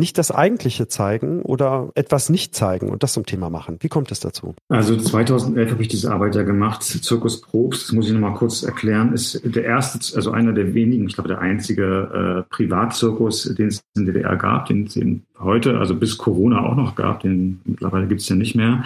[0.00, 3.76] nicht das Eigentliche zeigen oder etwas nicht zeigen und das zum Thema machen.
[3.80, 4.54] Wie kommt es dazu?
[4.68, 6.82] Also 2011 habe ich diese Arbeit ja gemacht.
[6.82, 11.06] Zirkus Probst, das muss ich nochmal kurz erklären, ist der erste, also einer der wenigen,
[11.06, 15.22] ich glaube der einzige äh, Privatzirkus, den es in der DDR gab, den es eben
[15.38, 18.84] heute, also bis Corona auch noch gab, den mittlerweile gibt es ja nicht mehr.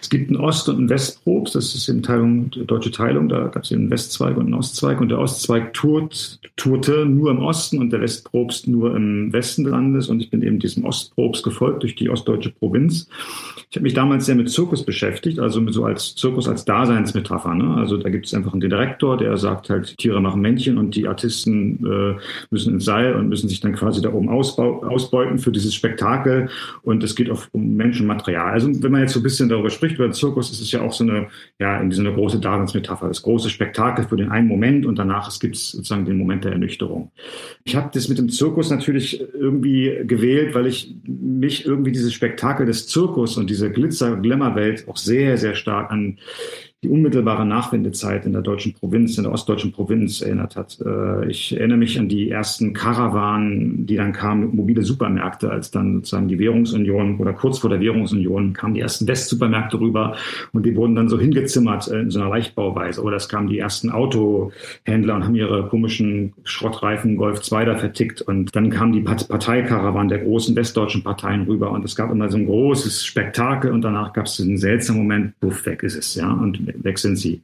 [0.00, 3.64] Es gibt einen Ost- und einen Westprobst, das ist in Teilung, deutsche Teilung, da gab
[3.64, 7.90] es einen Westzweig und einen Ostzweig und der Ostzweig tourt, tourte nur im Osten und
[7.90, 11.94] der Westprobst nur im Westen des Landes und ich bin eben diesem Ostprobst gefolgt durch
[11.94, 13.08] die ostdeutsche Provinz.
[13.70, 17.54] Ich habe mich damals sehr mit Zirkus beschäftigt, also so als Zirkus als Daseinsmetapher.
[17.54, 17.74] Ne?
[17.76, 21.06] Also da gibt es einfach einen Direktor, der sagt halt, Tiere machen Männchen und die
[21.06, 25.74] Artisten äh, müssen ins Seil und müssen sich dann quasi da oben ausbeuten für dieses
[25.74, 26.48] Spektakel
[26.82, 28.52] und es geht auch um Menschenmaterial.
[28.52, 30.82] Also wenn man jetzt so ein bisschen darüber spricht, über den Zirkus, ist es ja
[30.82, 34.48] auch so eine, ja, in so eine große Daseinsmetapher, das große Spektakel für den einen
[34.48, 37.10] Moment und danach gibt es sozusagen den Moment der Ernüchterung.
[37.64, 42.66] Ich habe das mit dem Zirkus natürlich irgendwie gewählt, weil ich mich irgendwie dieses Spektakel
[42.66, 46.18] des Zirkus und diese Glitzer-Glamour-Welt auch sehr, sehr stark an
[46.82, 50.78] die unmittelbare Nachwendezeit in der deutschen Provinz, in der ostdeutschen Provinz erinnert hat.
[50.84, 55.96] Äh, ich erinnere mich an die ersten Karawanen, die dann kamen, mobile Supermärkte, als dann
[55.96, 60.16] sozusagen die Währungsunion oder kurz vor der Währungsunion kamen die ersten Westsupermärkte rüber
[60.52, 63.02] und die wurden dann so hingezimmert in so einer Leichtbauweise.
[63.02, 68.22] Oder es kamen die ersten Autohändler und haben ihre komischen Schrottreifen Golf 2 da vertickt
[68.22, 72.38] und dann kamen die Parteikarawanen der großen westdeutschen Parteien rüber und es gab immer so
[72.38, 76.30] ein großes Spektakel und danach gab es diesen seltsamen Moment, puff, weg ist es, ja.
[76.30, 77.40] Und weg sind sie.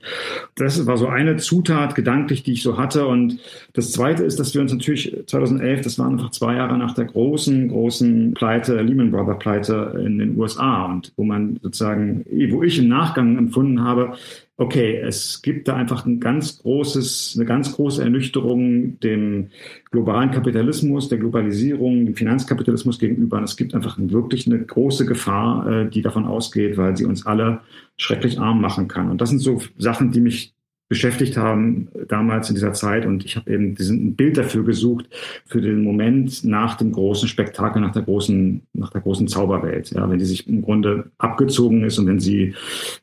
[0.57, 3.07] Das war so eine Zutat gedanklich, die ich so hatte.
[3.07, 3.39] Und
[3.73, 7.07] das Zweite ist, dass wir uns natürlich 2011, das waren einfach zwei Jahre nach der
[7.07, 12.79] großen, großen Pleite, Lehman Brothers Pleite in den USA und wo man sozusagen, wo ich
[12.79, 14.15] im Nachgang empfunden habe,
[14.59, 19.49] okay, es gibt da einfach ein ganz großes, eine ganz große Ernüchterung dem
[19.91, 23.37] globalen Kapitalismus, der Globalisierung, dem Finanzkapitalismus gegenüber.
[23.37, 27.27] Und es gibt einfach wirklich eine große Gefahr, äh, die davon ausgeht, weil sie uns
[27.27, 27.61] alle
[27.99, 29.11] schrecklich arm machen kann.
[29.11, 30.56] Und das sind so Sachen, die mich
[30.89, 33.07] beschäftigt haben damals in dieser Zeit.
[33.07, 35.07] Und ich habe eben diesen, ein Bild dafür gesucht,
[35.47, 39.91] für den Moment nach dem großen Spektakel, nach der großen, nach der großen Zauberwelt.
[39.91, 42.55] Ja, wenn die sich im Grunde abgezogen ist und wenn sie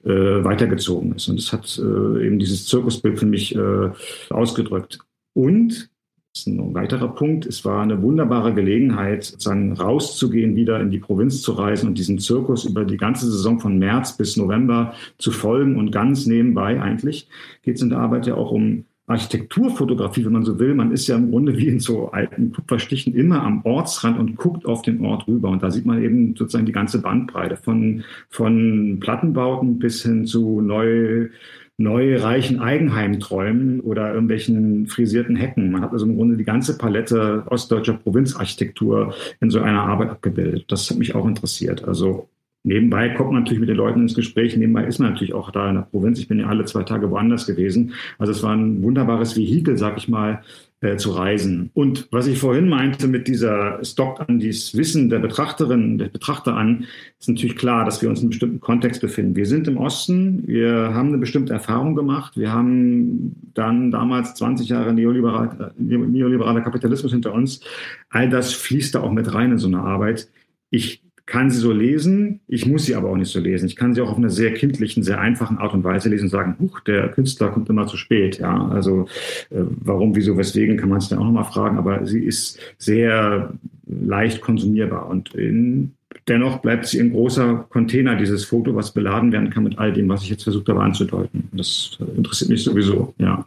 [0.05, 0.09] äh,
[0.43, 1.27] weitergezogen ist.
[1.27, 3.89] Und das hat äh, eben dieses Zirkusbild für mich äh,
[4.29, 4.99] ausgedrückt.
[5.33, 5.89] Und
[6.33, 7.45] das ist ein weiterer Punkt.
[7.45, 12.17] Es war eine wunderbare Gelegenheit, sozusagen rauszugehen, wieder in die Provinz zu reisen und diesen
[12.17, 15.75] Zirkus über die ganze Saison von März bis November zu folgen.
[15.75, 17.27] Und ganz nebenbei eigentlich
[17.61, 20.73] geht es in der Arbeit ja auch um Architekturfotografie, wenn man so will.
[20.73, 24.65] Man ist ja im Grunde wie in so alten Kupferstichen immer am Ortsrand und guckt
[24.65, 25.49] auf den Ort rüber.
[25.49, 30.61] Und da sieht man eben sozusagen die ganze Bandbreite von, von Plattenbauten bis hin zu
[30.61, 31.29] neu
[31.77, 35.71] neu reichen Eigenheimträumen oder irgendwelchen frisierten Hecken.
[35.71, 40.65] Man hat also im Grunde die ganze Palette ostdeutscher Provinzarchitektur in so einer Arbeit abgebildet.
[40.67, 41.83] Das hat mich auch interessiert.
[41.85, 42.29] Also
[42.65, 44.55] Nebenbei kommt man natürlich mit den Leuten ins Gespräch.
[44.55, 46.17] Nebenbei ist man natürlich auch da in der Provinz.
[46.19, 47.93] Ich bin ja alle zwei Tage woanders gewesen.
[48.17, 50.41] Also es war ein wunderbares Vehikel, sag ich mal,
[50.83, 51.71] äh, zu reisen.
[51.73, 56.55] Und was ich vorhin meinte mit dieser Stock an dieses Wissen der Betrachterin, der Betrachter
[56.55, 56.87] an,
[57.19, 59.37] ist natürlich klar, dass wir uns in einem bestimmten Kontext befinden.
[59.37, 64.67] Wir sind im Osten, wir haben eine bestimmte Erfahrung gemacht, wir haben dann damals 20
[64.67, 67.61] Jahre neoliberal, neoliberaler Kapitalismus hinter uns.
[68.09, 70.27] All das fließt da auch mit rein in so eine Arbeit.
[70.69, 73.65] Ich kann sie so lesen, ich muss sie aber auch nicht so lesen.
[73.65, 76.29] Ich kann sie auch auf einer sehr kindlichen, sehr einfachen Art und Weise lesen und
[76.29, 78.39] sagen, huch, der Künstler kommt immer zu spät.
[78.39, 79.05] Ja, also
[79.49, 83.53] äh, warum, wieso, weswegen, kann man sich dann auch nochmal fragen, aber sie ist sehr
[83.85, 85.93] leicht konsumierbar und in,
[86.27, 90.09] dennoch bleibt sie ein großer Container, dieses Foto, was beladen werden kann mit all dem,
[90.09, 91.47] was ich jetzt versucht habe anzudeuten.
[91.53, 93.45] Das interessiert mich sowieso, ja.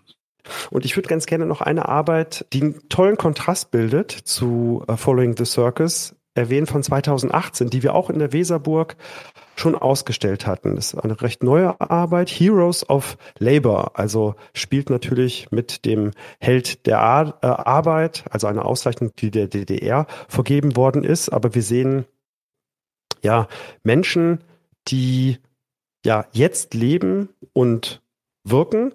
[0.71, 4.97] Und ich würde ganz gerne noch eine Arbeit, die einen tollen Kontrast bildet zu uh,
[4.97, 8.97] Following the Circus, erwähnen von 2018, die wir auch in der Weserburg
[9.57, 10.77] schon ausgestellt hatten.
[10.77, 16.87] Das ist eine recht neue Arbeit, Heroes of Labor, also spielt natürlich mit dem Held
[16.87, 21.31] der Ar äh, Arbeit, also eine Auszeichnung, die der DDR vergeben worden ist.
[21.31, 22.05] Aber wir sehen
[23.23, 23.49] ja
[23.83, 24.45] Menschen,
[24.89, 25.39] die
[26.05, 28.03] ja jetzt leben und
[28.45, 28.93] wirken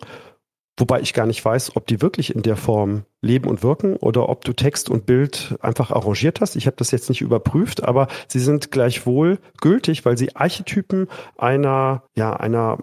[0.81, 4.29] Wobei ich gar nicht weiß, ob die wirklich in der Form leben und wirken oder
[4.29, 6.55] ob du Text und Bild einfach arrangiert hast.
[6.55, 12.01] Ich habe das jetzt nicht überprüft, aber sie sind gleichwohl gültig, weil sie Archetypen einer,
[12.15, 12.79] ja, einer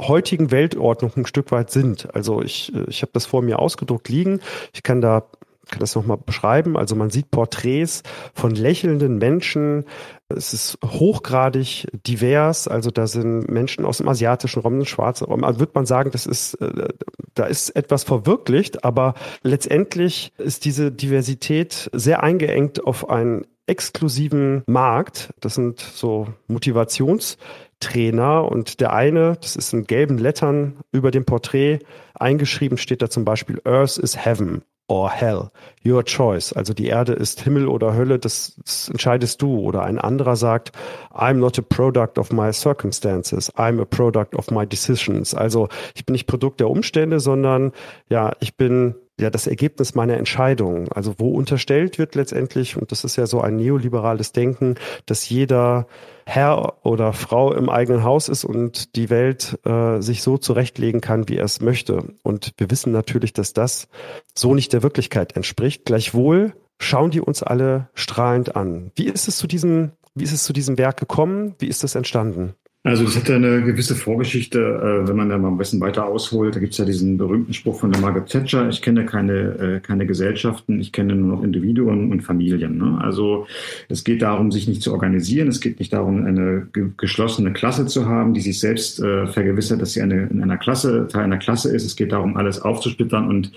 [0.00, 2.12] heutigen Weltordnung ein Stück weit sind.
[2.12, 4.40] Also ich, ich habe das vor mir ausgedruckt liegen.
[4.72, 5.30] Ich kann da
[5.68, 6.76] kann das nochmal beschreiben.
[6.76, 8.02] Also man sieht Porträts
[8.34, 9.84] von lächelnden Menschen.
[10.28, 12.68] Es ist hochgradig divers.
[12.68, 15.44] Also da sind Menschen aus dem asiatischen Raum, schwarze Raum.
[15.44, 16.88] Also würde man sagen, das ist, äh,
[17.34, 25.30] da ist etwas verwirklicht, aber letztendlich ist diese Diversität sehr eingeengt auf einen exklusiven Markt.
[25.40, 31.80] Das sind so Motivationstrainer und der eine, das ist in gelben Lettern über dem Porträt
[32.14, 35.50] eingeschrieben, steht da zum Beispiel Earth is Heaven or hell.
[35.84, 36.52] Your choice.
[36.52, 39.60] Also die Erde ist Himmel oder Hölle, das, das, entscheidest du.
[39.60, 40.72] Oder ein anderer sagt,
[41.12, 43.54] I'm not a product of my circumstances.
[43.54, 45.34] I'm a product of my decisions.
[45.34, 47.72] Also ich bin nicht Produkt der Umstände, sondern
[48.08, 50.90] ja, ich bin ja das Ergebnis meiner Entscheidung.
[50.92, 55.86] Also wo unterstellt wird letztendlich, und das ist ja so ein neoliberales Denken, dass jeder
[56.30, 61.26] Herr oder Frau im eigenen Haus ist und die Welt äh, sich so zurechtlegen kann,
[61.26, 62.12] wie er es möchte.
[62.22, 63.88] Und wir wissen natürlich, dass das
[64.34, 65.86] so nicht der Wirklichkeit entspricht.
[65.86, 68.92] Gleichwohl schauen die uns alle strahlend an.
[68.94, 71.54] Wie ist es zu diesem, wie ist es zu diesem Werk gekommen?
[71.60, 72.52] Wie ist es entstanden?
[72.88, 76.06] Also es hat ja eine gewisse Vorgeschichte, äh, wenn man da mal ein bisschen weiter
[76.06, 76.56] ausholt.
[76.56, 79.80] Da gibt es ja diesen berühmten Spruch von der Margaret Thatcher, ich kenne keine, äh,
[79.80, 82.78] keine Gesellschaften, ich kenne nur noch Individuen und Familien.
[82.78, 82.98] Ne?
[82.98, 83.46] Also
[83.90, 88.06] es geht darum, sich nicht zu organisieren, es geht nicht darum, eine geschlossene Klasse zu
[88.06, 91.70] haben, die sich selbst äh, vergewissert, dass sie eine, in einer Klasse, Teil einer Klasse
[91.76, 91.84] ist.
[91.84, 93.52] Es geht darum, alles aufzusplittern und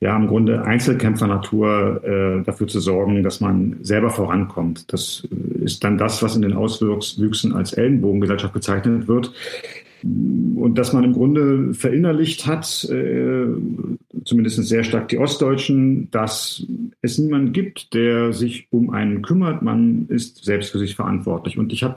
[0.00, 4.90] ja, im Grunde Einzelkämpfernatur äh, dafür zu sorgen, dass man selber vorankommt.
[4.92, 5.28] Das
[5.62, 9.32] ist dann das, was in den Auswüchsen als Ellenbogengesellschaft bezeichnet wird.
[10.02, 13.44] Und dass man im Grunde verinnerlicht hat, äh,
[14.24, 16.66] zumindest sehr stark die Ostdeutschen, dass
[17.02, 19.60] es niemanden gibt, der sich um einen kümmert.
[19.60, 21.58] Man ist selbst für sich verantwortlich.
[21.58, 21.96] Und ich habe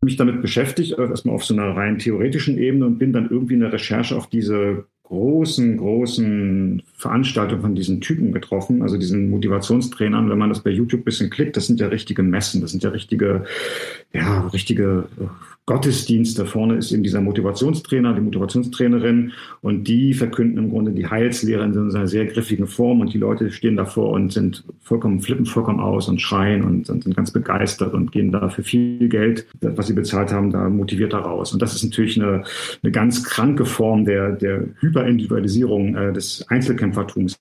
[0.00, 3.60] mich damit beschäftigt, erstmal auf so einer rein theoretischen Ebene und bin dann irgendwie in
[3.60, 10.28] der Recherche auf diese großen, großen Veranstaltungen von diesen Typen getroffen, also diesen Motivationstrainern.
[10.28, 12.90] Wenn man das bei YouTube bisschen klickt, das sind ja richtige Messen, das sind ja
[12.90, 13.44] richtige,
[14.12, 15.08] ja, richtige
[15.68, 16.46] Gottesdienste.
[16.46, 21.74] Vorne ist eben dieser Motivationstrainer, die Motivationstrainerin und die verkünden im Grunde die Heilslehre in
[21.74, 25.78] so einer sehr griffigen Form und die Leute stehen davor und sind vollkommen, flippen vollkommen
[25.78, 29.88] aus und schreien und sind, sind ganz begeistert und gehen da für viel Geld, was
[29.88, 31.52] sie bezahlt haben, da motiviert raus.
[31.52, 32.44] Und das ist natürlich eine,
[32.82, 37.36] eine ganz kranke Form der, der Hyperindividualisierung äh, des Einzelkämpfertums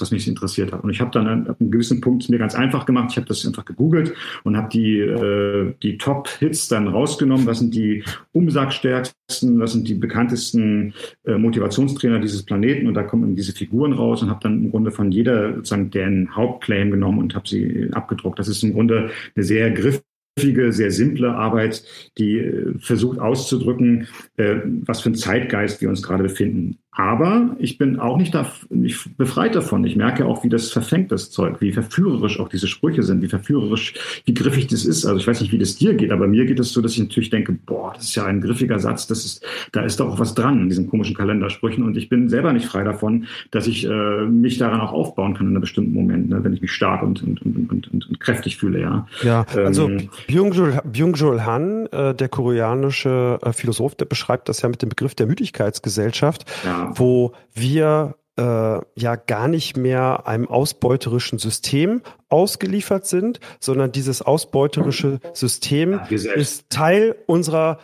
[0.00, 0.82] was mich interessiert hat.
[0.82, 3.08] Und ich habe dann an einem gewissen Punkt mir ganz einfach gemacht.
[3.10, 7.46] Ich habe das einfach gegoogelt und habe die, äh, die Top-Hits dann rausgenommen.
[7.46, 10.94] Was sind die umsatzstärksten, was sind die bekanntesten
[11.24, 12.86] äh, Motivationstrainer dieses Planeten?
[12.86, 16.34] Und da kommen diese Figuren raus und habe dann im Grunde von jeder sozusagen deren
[16.34, 18.38] Hauptclaim genommen und habe sie abgedruckt.
[18.38, 21.84] Das ist im Grunde eine sehr griffige, sehr simple Arbeit,
[22.18, 26.78] die äh, versucht auszudrücken, äh, was für ein Zeitgeist wir uns gerade befinden.
[26.98, 29.84] Aber ich bin auch nicht, da, nicht befreit davon.
[29.84, 33.28] Ich merke auch, wie das verfängt, das Zeug, wie verführerisch auch diese Sprüche sind, wie
[33.28, 33.92] verführerisch,
[34.24, 35.04] wie griffig das ist.
[35.04, 37.00] Also ich weiß nicht, wie das dir geht, aber mir geht es so, dass ich
[37.00, 40.18] natürlich denke, boah, das ist ja ein griffiger Satz, das ist, da ist doch auch
[40.18, 41.84] was dran in diesen komischen Kalendersprüchen.
[41.84, 45.48] Und ich bin selber nicht frei davon, dass ich äh, mich daran auch aufbauen kann
[45.48, 48.20] in einem bestimmten Moment, ne, wenn ich mich stark und, und, und, und, und, und
[48.20, 49.06] kräftig fühle, ja.
[49.22, 54.70] Ja, also ähm, Byung-Chul Byung Han, äh, der koreanische äh, Philosoph, der beschreibt das ja
[54.70, 56.46] mit dem Begriff der Müdigkeitsgesellschaft.
[56.64, 64.22] Ja wo wir äh, ja gar nicht mehr einem ausbeuterischen System ausgeliefert sind, sondern dieses
[64.22, 67.78] ausbeuterische System ja, ist Teil unserer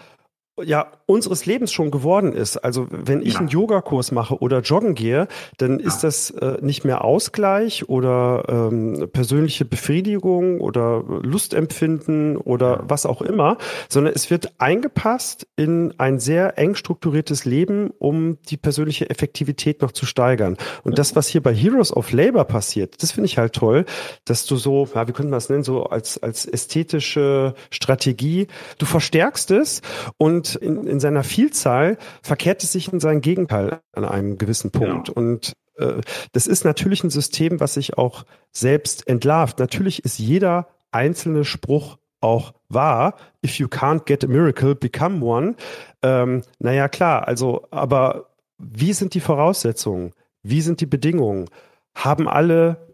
[0.65, 2.57] ja, unseres Lebens schon geworden ist.
[2.57, 3.41] Also wenn ich ja.
[3.41, 5.87] einen Yogakurs mache oder joggen gehe, dann ja.
[5.87, 12.85] ist das äh, nicht mehr Ausgleich oder ähm, persönliche Befriedigung oder Lustempfinden oder ja.
[12.89, 13.59] was auch immer,
[13.89, 19.93] sondern es wird eingepasst in ein sehr eng strukturiertes Leben, um die persönliche Effektivität noch
[19.93, 20.57] zu steigern.
[20.85, 23.85] Und das, was hier bei Heroes of Labor passiert, das finde ich halt toll,
[24.25, 28.47] dass du so, ja, wie könnte man das nennen, so als, als ästhetische Strategie,
[28.79, 29.83] du verstärkst es
[30.17, 35.09] und in, in seiner Vielzahl verkehrt es sich in sein Gegenteil an einem gewissen Punkt.
[35.09, 35.15] Ja.
[35.15, 36.01] Und äh,
[36.33, 39.59] das ist natürlich ein System, was sich auch selbst entlarvt.
[39.59, 43.15] Natürlich ist jeder einzelne Spruch auch wahr.
[43.45, 45.57] If you can't get a miracle, become one.
[46.03, 50.13] Ähm, naja, klar, also, aber wie sind die Voraussetzungen?
[50.43, 51.49] Wie sind die Bedingungen?
[51.95, 52.92] Haben alle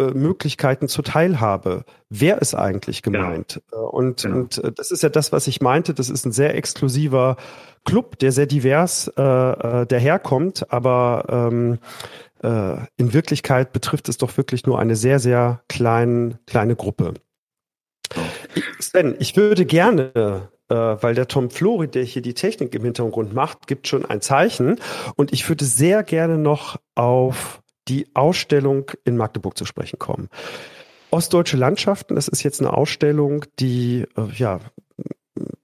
[0.00, 1.84] äh, Möglichkeiten zur Teilhabe.
[2.08, 3.60] Wer ist eigentlich gemeint?
[3.70, 3.78] Ja.
[3.78, 4.30] Äh, und, ja.
[4.32, 5.92] und äh, das ist ja das, was ich meinte.
[5.92, 7.36] Das ist ein sehr exklusiver
[7.84, 11.78] Club, der sehr divers äh, daherkommt, aber ähm,
[12.42, 17.14] äh, in Wirklichkeit betrifft es doch wirklich nur eine sehr, sehr klein, kleine Gruppe.
[18.80, 23.66] Sven, ich würde gerne weil der Tom Flori, der hier die Technik im Hintergrund macht,
[23.66, 24.78] gibt schon ein Zeichen.
[25.16, 30.28] Und ich würde sehr gerne noch auf die Ausstellung in Magdeburg zu sprechen kommen.
[31.10, 34.60] Ostdeutsche Landschaften, das ist jetzt eine Ausstellung, die äh, ja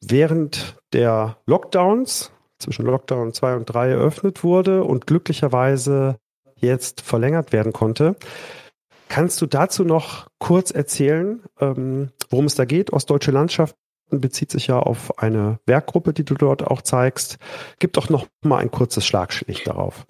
[0.00, 6.16] während der Lockdowns zwischen Lockdown 2 und 3 eröffnet wurde und glücklicherweise
[6.56, 8.16] jetzt verlängert werden konnte.
[9.08, 12.92] Kannst du dazu noch kurz erzählen, ähm, worum es da geht?
[12.92, 13.76] Ostdeutsche Landschaften
[14.10, 17.38] bezieht sich ja auf eine Werkgruppe, die du dort auch zeigst.
[17.78, 20.06] Gib doch noch mal ein kurzes Schlagschicht darauf.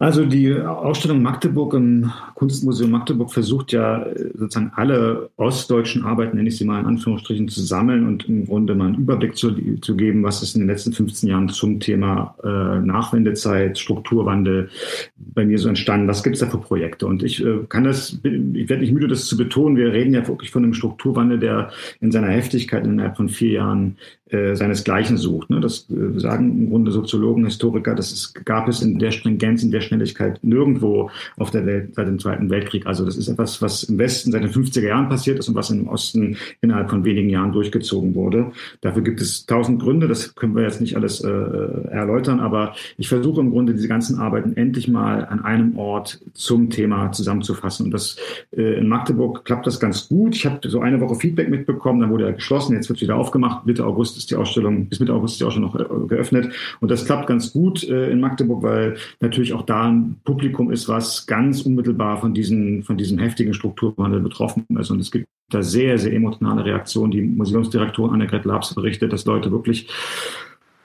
[0.00, 6.56] Also die Ausstellung Magdeburg im Kunstmuseum Magdeburg versucht ja sozusagen alle ostdeutschen Arbeiten, nenne ich
[6.56, 10.22] sie mal in Anführungsstrichen, zu sammeln und im Grunde mal einen Überblick zu, zu geben,
[10.22, 14.70] was ist in den letzten 15 Jahren zum Thema äh, Nachwendezeit, Strukturwandel
[15.16, 16.06] bei mir so entstanden.
[16.06, 17.04] Was gibt es da für Projekte?
[17.08, 19.76] Und ich äh, kann das, ich werde nicht müde, das zu betonen.
[19.76, 23.96] Wir reden ja wirklich von einem Strukturwandel, der in seiner Heftigkeit innerhalb von vier Jahren
[24.30, 25.50] äh, seinesgleichen sucht.
[25.50, 25.60] Ne?
[25.60, 29.70] Das äh, sagen im Grunde Soziologen, Historiker, das ist, gab es in der Stringenz, in
[29.70, 32.86] der Schnelligkeit nirgendwo auf der Welt seit dem Zweiten Weltkrieg.
[32.86, 35.70] Also das ist etwas, was im Westen seit den 50er Jahren passiert ist und was
[35.70, 38.52] im Osten innerhalb von wenigen Jahren durchgezogen wurde.
[38.82, 43.08] Dafür gibt es tausend Gründe, das können wir jetzt nicht alles äh, erläutern, aber ich
[43.08, 47.86] versuche im Grunde diese ganzen Arbeiten endlich mal an einem Ort zum Thema zusammenzufassen.
[47.86, 48.16] Und das
[48.54, 50.36] äh, in Magdeburg klappt das ganz gut.
[50.36, 53.64] Ich habe so eine Woche Feedback mitbekommen, dann wurde er geschlossen, jetzt wird wieder aufgemacht,
[53.64, 56.52] Mitte August ist die Ausstellung, bis Mitte August ist die Ausstellung noch äh, geöffnet.
[56.80, 60.88] Und das klappt ganz gut äh, in Magdeburg, weil natürlich auch da ein Publikum ist,
[60.88, 64.90] was ganz unmittelbar von, diesen, von diesem heftigen Strukturwandel betroffen ist.
[64.90, 67.10] Und es gibt da sehr, sehr emotionale Reaktionen.
[67.10, 69.88] Die Museumsdirektorin Annegret Labs berichtet, dass Leute wirklich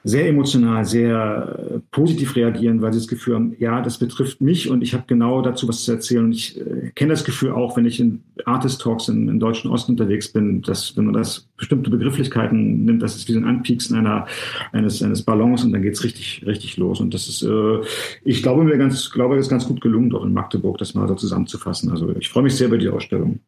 [0.04, 4.70] sehr emotional, sehr äh, positiv reagieren, weil sie das Gefühl haben, ja, das betrifft mich
[4.70, 6.26] und ich habe genau dazu was zu erzählen.
[6.26, 9.72] Und ich äh, kenne das Gefühl auch, wenn ich in Artist Talks im, im deutschen
[9.72, 13.46] Osten unterwegs bin, dass wenn man das bestimmte Begrifflichkeiten nimmt, das ist wie so ein
[13.46, 14.28] Anpieksen einer,
[14.74, 17.00] eines, eines Ballons und dann geht's richtig, richtig los.
[17.00, 17.82] Und das ist, äh,
[18.24, 21.08] ich glaube mir ganz, glaube, es ist ganz gut gelungen, doch in Magdeburg das mal
[21.08, 21.92] so zusammenzufassen.
[21.92, 23.40] Also ich freue mich sehr über die Ausstellung.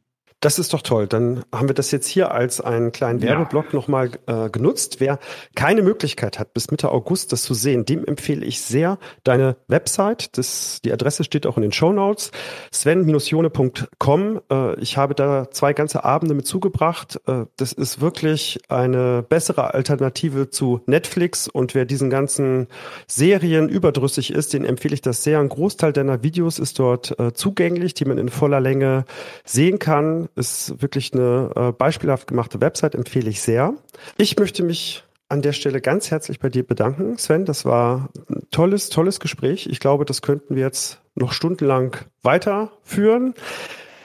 [0.42, 1.08] Das ist doch toll.
[1.08, 3.72] Dann haben wir das jetzt hier als einen kleinen Werbeblock ja.
[3.74, 5.00] nochmal äh, genutzt.
[5.00, 5.18] Wer
[5.56, 10.38] keine Möglichkeit hat, bis Mitte August das zu sehen, dem empfehle ich sehr deine Website.
[10.38, 12.32] Das, die Adresse steht auch in den Show Notes.
[12.72, 14.42] Sven-jone.com.
[14.52, 17.20] Äh, ich habe da zwei ganze Abende mit zugebracht.
[17.26, 21.48] Äh, das ist wirklich eine bessere Alternative zu Netflix.
[21.48, 22.68] Und wer diesen ganzen
[23.08, 25.40] Serien überdrüssig ist, den empfehle ich das sehr.
[25.40, 29.06] Ein Großteil deiner Videos ist dort äh, zugänglich, die man in voller Länge
[29.44, 33.74] sehen kann ist wirklich eine äh, beispielhaft gemachte Website, empfehle ich sehr.
[34.18, 37.46] Ich möchte mich an der Stelle ganz herzlich bei dir bedanken, Sven.
[37.46, 39.68] Das war ein tolles, tolles Gespräch.
[39.68, 43.34] Ich glaube, das könnten wir jetzt noch stundenlang weiterführen.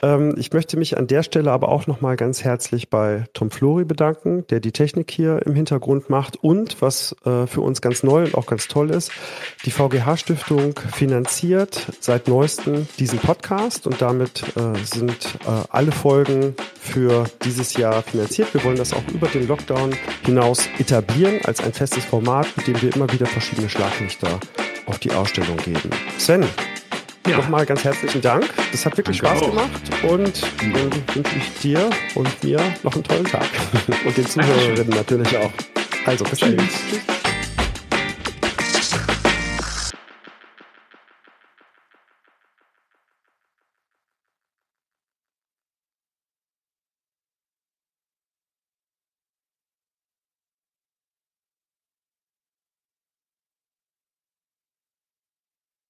[0.02, 3.84] Ähm, ich möchte mich an der Stelle aber auch nochmal ganz herzlich bei Tom Flori
[3.84, 8.24] bedanken, der die Technik hier im Hintergrund macht und was äh, für uns ganz neu
[8.24, 9.10] und auch ganz toll ist,
[9.64, 17.24] die VGH-Stiftung finanziert seit neuestem diesen Podcast und damit äh, sind äh, alle Folgen für
[17.44, 18.52] dieses Jahr finanziert.
[18.54, 19.94] Wir wollen das auch über den Lockdown
[20.24, 24.40] hinaus etablieren als ein festes Format, mit dem wir immer wieder verschiedene Schlaglichter
[24.86, 25.90] auf die Ausstellung geben.
[26.18, 26.44] Sven,
[27.26, 27.36] ja.
[27.36, 28.48] Nochmal ganz herzlichen Dank.
[28.72, 29.54] Das hat wirklich Danke Spaß auch.
[29.54, 33.46] gemacht und dann wünsche ich dir und mir noch einen tollen Tag.
[34.04, 35.50] Und den Zuhörerinnen natürlich auch.
[36.06, 36.56] Also bis dann.
[36.56, 37.19] Tschüss.